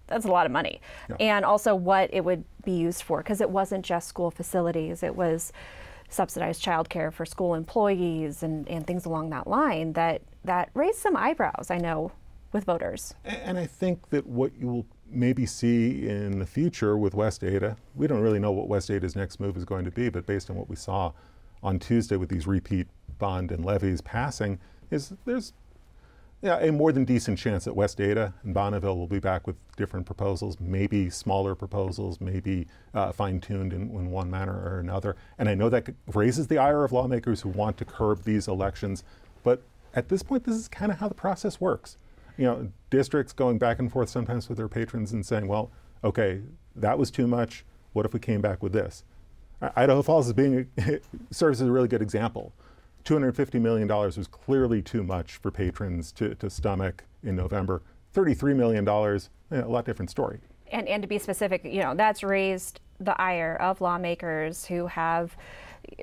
that's 0.07 0.25
a 0.25 0.31
lot 0.31 0.47
of 0.47 0.51
money, 0.51 0.81
yeah. 1.09 1.15
and 1.19 1.45
also 1.45 1.75
what 1.75 2.09
it 2.11 2.25
would 2.25 2.43
be 2.63 2.71
used 2.71 3.03
for 3.03 3.19
because 3.19 3.39
it 3.39 3.49
wasn't 3.49 3.85
just 3.85 4.07
school 4.07 4.31
facilities, 4.31 5.03
it 5.03 5.15
was 5.15 5.53
subsidized 6.09 6.63
childcare 6.63 7.13
for 7.13 7.25
school 7.25 7.53
employees 7.55 8.43
and, 8.43 8.67
and 8.67 8.85
things 8.85 9.05
along 9.05 9.29
that 9.29 9.47
line 9.47 9.93
that, 9.93 10.21
that 10.43 10.69
raised 10.73 10.97
some 10.97 11.15
eyebrows, 11.15 11.67
I 11.69 11.77
know, 11.77 12.11
with 12.51 12.65
voters. 12.65 13.13
And 13.23 13.57
I 13.57 13.65
think 13.65 14.09
that 14.09 14.25
what 14.25 14.51
you 14.59 14.67
will 14.67 14.85
maybe 15.07 15.45
see 15.45 16.07
in 16.07 16.39
the 16.39 16.45
future 16.45 16.97
with 16.97 17.13
West 17.13 17.43
Ada, 17.43 17.77
we 17.95 18.07
don't 18.07 18.21
really 18.21 18.39
know 18.39 18.51
what 18.51 18.67
West 18.67 18.89
Ada's 18.89 19.15
next 19.15 19.39
move 19.39 19.55
is 19.55 19.65
going 19.65 19.85
to 19.85 19.91
be, 19.91 20.09
but 20.09 20.25
based 20.25 20.49
on 20.49 20.55
what 20.55 20.69
we 20.69 20.75
saw 20.75 21.11
on 21.61 21.79
Tuesday 21.79 22.15
with 22.15 22.29
these 22.29 22.47
repeat 22.47 22.87
bond 23.17 23.51
and 23.51 23.63
levies 23.65 24.01
passing, 24.01 24.59
is 24.91 25.13
there's 25.25 25.53
yeah, 26.41 26.57
a 26.59 26.71
more 26.71 26.91
than 26.93 27.03
decent 27.03 27.37
chance 27.37 27.65
that 27.65 27.75
West 27.75 27.99
Ada 27.99 28.33
and 28.43 28.53
Bonneville 28.53 28.97
will 28.97 29.07
be 29.07 29.19
back 29.19 29.45
with 29.45 29.57
different 29.75 30.05
proposals, 30.05 30.57
maybe 30.59 31.09
smaller 31.09 31.53
proposals, 31.53 32.21
maybe 32.21 32.67
uh, 32.93 33.11
fine 33.11 33.41
tuned 33.41 33.73
in, 33.73 33.81
in, 33.89 34.09
one 34.09 34.31
manner 34.31 34.53
or 34.53 34.79
another. 34.79 35.17
And 35.37 35.49
I 35.49 35.55
know 35.55 35.69
that 35.69 35.89
raises 36.13 36.47
the 36.47 36.57
ire 36.57 36.85
of 36.85 36.93
lawmakers 36.93 37.41
who 37.41 37.49
want 37.49 37.77
to 37.77 37.85
curb 37.85 38.23
these 38.23 38.47
elections, 38.47 39.03
but 39.43 39.61
at 39.93 40.07
this 40.07 40.23
point, 40.23 40.45
this 40.45 40.55
is 40.55 40.67
kind 40.69 40.91
of 40.91 40.99
how 40.99 41.09
the 41.09 41.15
process 41.15 41.59
works. 41.59 41.97
You 42.37 42.45
know, 42.45 42.71
districts 42.89 43.33
going 43.33 43.57
back 43.57 43.79
and 43.79 43.91
forth 43.91 44.07
sometimes 44.07 44.47
with 44.47 44.57
their 44.57 44.69
patrons 44.69 45.11
and 45.11 45.25
saying, 45.25 45.47
well, 45.47 45.71
okay, 46.05 46.41
that 46.75 46.97
was 46.97 47.11
too 47.11 47.27
much. 47.27 47.65
What 47.91 48.05
if 48.05 48.13
we 48.13 48.19
came 48.19 48.39
back 48.39 48.63
with 48.63 48.71
this? 48.71 49.03
Idaho 49.75 50.01
Falls 50.01 50.27
is 50.27 50.33
being 50.33 50.69
serves 51.31 51.61
as 51.61 51.67
a 51.67 51.71
really 51.71 51.89
good 51.89 52.01
example. 52.01 52.53
$250 53.09 53.59
million 53.59 53.87
was 53.87 54.27
clearly 54.27 54.83
too 54.83 55.03
much 55.03 55.37
for 55.37 55.49
patrons 55.49 56.11
to, 56.11 56.35
to 56.35 56.47
stomach 56.49 57.03
in 57.23 57.35
November. 57.35 57.81
$33 58.13 58.55
million, 58.55 58.87
eh, 58.87 59.65
a 59.65 59.67
lot 59.67 59.83
different 59.83 60.11
story. 60.11 60.39
And, 60.71 60.87
and 60.87 61.01
to 61.01 61.07
be 61.07 61.17
specific, 61.17 61.63
you 61.63 61.81
know, 61.81 61.95
that's 61.95 62.21
raised 62.21 62.81
the 62.99 63.19
ire 63.19 63.57
of 63.59 63.81
lawmakers 63.81 64.65
who 64.65 64.85
have 64.85 65.35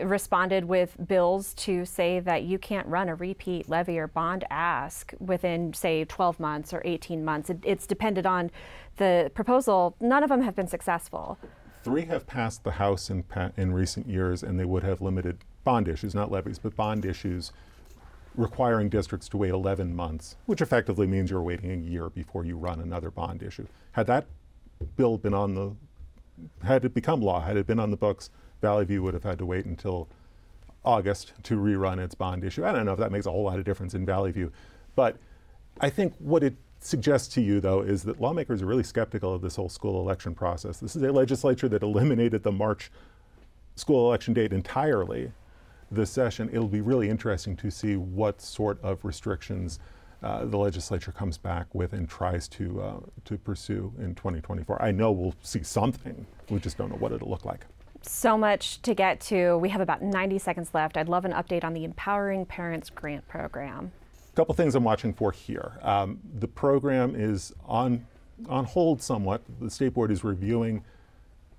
responded 0.03 0.64
with 0.64 0.97
bills 1.07 1.55
to 1.55 1.85
say 1.85 2.19
that 2.19 2.42
you 2.42 2.59
can't 2.59 2.88
run 2.88 3.09
a 3.09 3.14
repeat 3.14 3.69
levy 3.69 3.99
or 3.99 4.09
bond 4.09 4.45
ask 4.51 5.14
within, 5.21 5.73
say, 5.75 6.05
12 6.05 6.40
months 6.40 6.73
or 6.73 6.83
18 6.85 7.25
months. 7.25 7.51
It, 7.51 7.59
it's 7.62 7.87
depended 7.87 8.27
on 8.27 8.51
the 8.97 9.31
proposal. 9.33 9.95
None 10.01 10.25
of 10.25 10.29
them 10.29 10.42
have 10.42 10.57
been 10.57 10.66
successful. 10.66 11.38
Three 11.85 12.07
have 12.07 12.27
passed 12.27 12.64
the 12.64 12.73
House 12.73 13.11
in, 13.11 13.23
in 13.57 13.73
recent 13.73 14.09
years, 14.09 14.42
and 14.42 14.59
they 14.59 14.64
would 14.64 14.83
have 14.83 15.01
limited 15.01 15.45
bond 15.66 15.88
issues, 15.88 16.14
not 16.14 16.31
levies, 16.31 16.59
but 16.59 16.74
bond 16.76 17.05
issues 17.05 17.52
requiring 18.37 18.88
districts 18.88 19.29
to 19.29 19.37
wait 19.37 19.50
11 19.50 19.94
months, 19.94 20.37
which 20.46 20.61
effectively 20.61 21.07
means 21.07 21.31
you're 21.31 21.42
waiting 21.42 21.72
a 21.72 21.76
year 21.76 22.09
before 22.09 22.44
you 22.44 22.57
run 22.57 22.81
another 22.81 23.11
bond 23.11 23.42
issue. 23.42 23.66
Had 23.92 24.07
that 24.07 24.26
bill 24.96 25.18
been 25.18 25.35
on 25.35 25.55
the, 25.55 25.72
had 26.64 26.85
it 26.85 26.94
become 26.94 27.20
law, 27.20 27.40
had 27.40 27.57
it 27.57 27.66
been 27.66 27.81
on 27.81 27.90
the 27.90 27.96
books, 27.96 28.31
Vallivue 28.62 29.00
would 29.00 29.12
have 29.12 29.24
had 29.24 29.38
to 29.38 29.46
wait 29.46 29.64
until 29.64 30.09
August 30.85 31.33
to 31.42 31.57
rerun 31.57 31.98
its 31.98 32.14
bond 32.14 32.44
issue. 32.44 32.64
I 32.64 32.70
don't 32.72 32.87
know 32.87 32.92
if 32.92 32.98
that 33.00 33.11
makes 33.11 33.26
a 33.26 33.31
whole 33.33 33.42
lot 33.42 33.59
of 33.59 33.64
difference 33.64 33.94
in 33.94 34.07
Vallivue, 34.07 34.52
but 34.94 35.16
I 35.81 35.90
think 35.90 36.14
what 36.18 36.44
it 36.44 36.55
suggests 36.79 37.35
to 37.35 37.40
you, 37.40 37.59
though, 37.61 37.81
is 37.81 38.05
that 38.05 38.20
lawmakers 38.20 38.62
are 38.62 38.66
really 38.66 38.85
skeptical 38.85 39.35
of 39.35 39.42
this 39.42 39.57
whole 39.57 39.68
school 39.68 40.00
election 40.00 40.35
process. 40.35 40.79
This 40.79 40.94
is 40.94 41.02
a 41.02 41.11
legislature 41.11 41.68
that 41.70 41.83
eliminated 41.83 42.44
the 42.44 42.52
March 42.52 42.92
school 43.74 44.07
election 44.07 44.33
date 44.33 44.52
entirely 44.52 45.33
this 45.90 46.11
session, 46.11 46.49
it'll 46.53 46.68
be 46.68 46.81
really 46.81 47.09
interesting 47.09 47.57
to 47.57 47.70
see 47.70 47.96
what 47.96 48.40
sort 48.40 48.83
of 48.83 49.05
restrictions 49.05 49.79
uh, 50.22 50.44
the 50.44 50.57
legislature 50.57 51.12
comes 51.12 51.38
back 51.38 51.66
with 51.75 51.92
and 51.92 52.09
tries 52.09 52.49
to 52.49 52.81
uh, 52.81 53.01
to 53.25 53.37
pursue 53.38 53.92
in 53.99 54.14
2024. 54.14 54.81
I 54.83 54.90
know 54.90 55.12
we'll 55.12 55.35
see 55.42 55.62
something. 55.62 56.27
We 56.51 56.59
just 56.59 56.79
don't 56.79 56.90
know 56.90 56.96
what 56.96 57.12
it'll 57.12 57.29
look 57.29 57.44
like. 57.44 57.66
So 58.03 58.38
much 58.38 58.81
to 58.83 58.94
get 58.94 59.20
to. 59.22 59.59
We 59.59 59.68
have 59.70 59.81
about 59.81 60.03
90 60.03 60.38
seconds 60.38 60.70
left. 60.72 60.96
I'd 60.96 61.09
love 61.09 61.25
an 61.25 61.33
update 61.33 61.64
on 61.64 61.75
the 61.75 61.85
Empowering 61.85 62.46
Parents 62.46 62.88
Grant 62.88 63.27
Program. 63.29 63.92
A 64.33 64.37
couple 64.37 64.55
things 64.55 64.75
I'm 64.75 64.85
watching 64.85 65.12
for 65.12 65.33
here. 65.33 65.79
Um, 65.83 66.20
the 66.38 66.49
program 66.49 67.14
is 67.16 67.53
on 67.64 68.07
on 68.49 68.64
hold 68.64 69.03
somewhat. 69.03 69.42
The 69.61 69.70
state 69.70 69.94
board 69.94 70.11
is 70.11 70.25
reviewing 70.25 70.85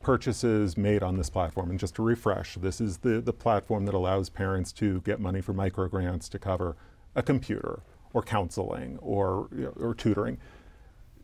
purchases 0.07 0.77
made 0.77 1.03
on 1.03 1.17
this 1.17 1.29
platform. 1.29 1.69
And 1.69 1.77
just 1.77 1.95
to 1.95 2.01
refresh, 2.01 2.55
this 2.55 2.79
is 2.79 2.99
the, 2.99 3.19
the 3.19 3.33
platform 3.33 3.83
that 3.87 3.93
allows 3.93 4.29
parents 4.29 4.71
to 4.71 5.01
get 5.01 5.19
money 5.19 5.41
for 5.41 5.53
microgrants 5.53 6.29
to 6.29 6.39
cover 6.39 6.77
a 7.13 7.21
computer 7.21 7.81
or 8.13 8.21
counseling 8.23 8.97
or, 9.01 9.49
you 9.53 9.63
know, 9.63 9.73
or 9.77 9.93
tutoring. 9.93 10.37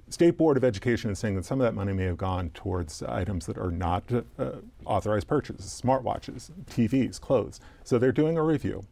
State 0.09 0.37
Board 0.37 0.57
of 0.57 0.65
Education 0.65 1.09
is 1.09 1.17
saying 1.17 1.35
that 1.37 1.45
some 1.45 1.61
of 1.61 1.63
that 1.63 1.73
money 1.73 1.93
may 1.93 2.03
have 2.03 2.17
gone 2.17 2.49
towards 2.49 3.01
items 3.03 3.45
that 3.45 3.57
are 3.57 3.71
not 3.71 4.03
uh, 4.37 4.51
authorized 4.83 5.29
purchases, 5.29 5.81
smartwatches, 5.81 6.51
TVs, 6.69 7.21
clothes. 7.21 7.61
So 7.85 7.97
they're 7.97 8.11
doing 8.11 8.37
a 8.37 8.43
review. 8.43 8.83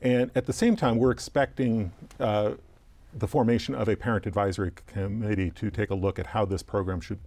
And 0.00 0.30
at 0.34 0.46
the 0.46 0.54
same 0.54 0.74
time, 0.74 0.96
we're 0.96 1.10
expecting 1.10 1.92
uh, 2.18 2.52
the 3.12 3.28
formation 3.28 3.74
of 3.74 3.90
a 3.90 3.96
parent 3.96 4.24
advisory 4.24 4.72
committee 4.86 5.50
to 5.50 5.70
take 5.70 5.90
a 5.90 5.94
look 5.94 6.18
at 6.18 6.28
how 6.28 6.46
this 6.46 6.62
program 6.62 7.02
should 7.02 7.18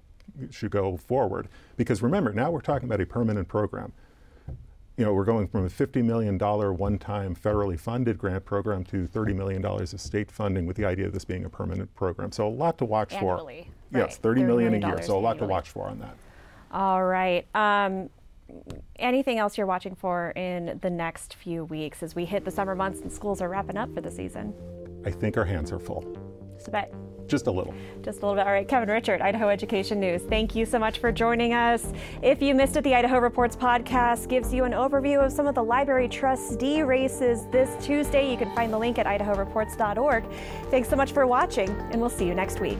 should 0.50 0.72
go 0.72 0.98
forward. 0.98 1.48
Because 1.78 2.02
remember, 2.02 2.34
now 2.34 2.52
we're 2.52 2.62
talking 2.62 2.88
about 2.88 3.02
a 3.02 3.06
permanent 3.06 3.48
program. 3.48 3.94
You 4.98 5.06
know, 5.06 5.14
we're 5.14 5.26
going 5.26 5.48
from 5.48 5.66
a 5.66 5.70
$50 5.70 6.04
million 6.04 6.38
one-time 6.38 7.36
federally 7.36 7.80
funded 7.80 8.18
grant 8.18 8.46
program 8.46 8.84
to 8.86 9.08
$30 9.08 9.36
million 9.36 9.66
of 9.66 10.02
state 10.02 10.30
funding 10.30 10.66
with 10.66 10.78
the 10.78 10.86
idea 10.86 11.08
of 11.08 11.14
this 11.14 11.26
being 11.26 11.46
a 11.46 11.50
permanent 11.50 11.94
program. 11.96 12.32
So 12.32 12.48
a 12.48 12.50
lot 12.50 12.78
to 12.80 12.86
watch 12.86 13.14
annually, 13.14 13.70
for. 13.92 13.98
Right. 14.00 14.08
Yes, 14.10 14.20
$30, 14.20 14.44
$30 14.44 14.46
million 14.46 14.84
a 14.84 14.88
year. 14.88 15.02
So 15.02 15.18
a 15.18 15.20
lot 15.20 15.32
annually. 15.32 15.40
to 15.40 15.46
watch 15.46 15.70
for 15.70 15.88
on 15.88 16.00
that. 16.00 16.16
All 16.72 17.04
right. 17.04 17.48
Um, 17.56 18.10
anything 18.98 19.40
else 19.40 19.58
you're 19.58 19.68
watching 19.68 19.96
for 19.96 20.32
in 20.32 20.78
the 20.82 20.90
next 20.90 21.36
few 21.36 21.66
weeks 21.66 22.04
as 22.04 22.16
we 22.16 22.26
hit 22.26 22.46
the 22.46 22.52
summer 22.52 22.76
months 22.76 23.02
and 23.02 23.12
schools 23.12 23.42
are 23.42 23.50
wrapping 23.50 23.78
up 23.78 23.94
for 23.94 24.02
the 24.02 24.12
season? 24.12 24.54
I 25.06 25.12
think 25.12 25.38
our 25.38 25.46
hands 25.46 25.72
are 25.72 25.80
full. 25.80 26.31
Just 26.62 26.68
a 26.68 26.72
bit. 26.72 26.94
Just 27.28 27.48
a 27.48 27.52
little. 27.52 27.74
Just 28.04 28.20
a 28.20 28.22
little 28.22 28.36
bit. 28.36 28.46
All 28.46 28.54
right, 28.54 28.68
Kevin 28.68 28.88
Richert, 28.88 29.20
Idaho 29.20 29.50
Education 29.50 30.00
News. 30.00 30.22
Thank 30.22 30.54
you 30.54 30.64
so 30.64 30.78
much 30.78 31.00
for 31.00 31.12
joining 31.12 31.54
us. 31.54 31.92
If 32.22 32.40
you 32.40 32.54
missed 32.54 32.76
it, 32.76 32.84
the 32.84 32.94
Idaho 32.94 33.18
Reports 33.18 33.56
podcast 33.56 34.30
gives 34.30 34.54
you 34.54 34.64
an 34.66 34.74
overview 34.74 35.26
of 35.26 35.32
some 35.32 35.48
of 35.48 35.56
the 35.56 35.64
library 35.64 36.08
trustee 36.08 36.84
races 36.84 37.48
this 37.52 37.84
Tuesday. 37.84 38.30
You 38.30 38.38
can 38.38 38.54
find 38.56 38.72
the 38.72 38.78
link 38.78 39.00
at 39.00 39.08
idahoreports.org. 39.08 40.24
Thanks 40.70 40.88
so 40.88 40.96
much 40.96 41.14
for 41.14 41.26
watching, 41.26 41.70
and 41.70 42.00
we'll 42.00 42.12
see 42.12 42.28
you 42.28 42.36
next 42.36 42.60
week. 42.60 42.80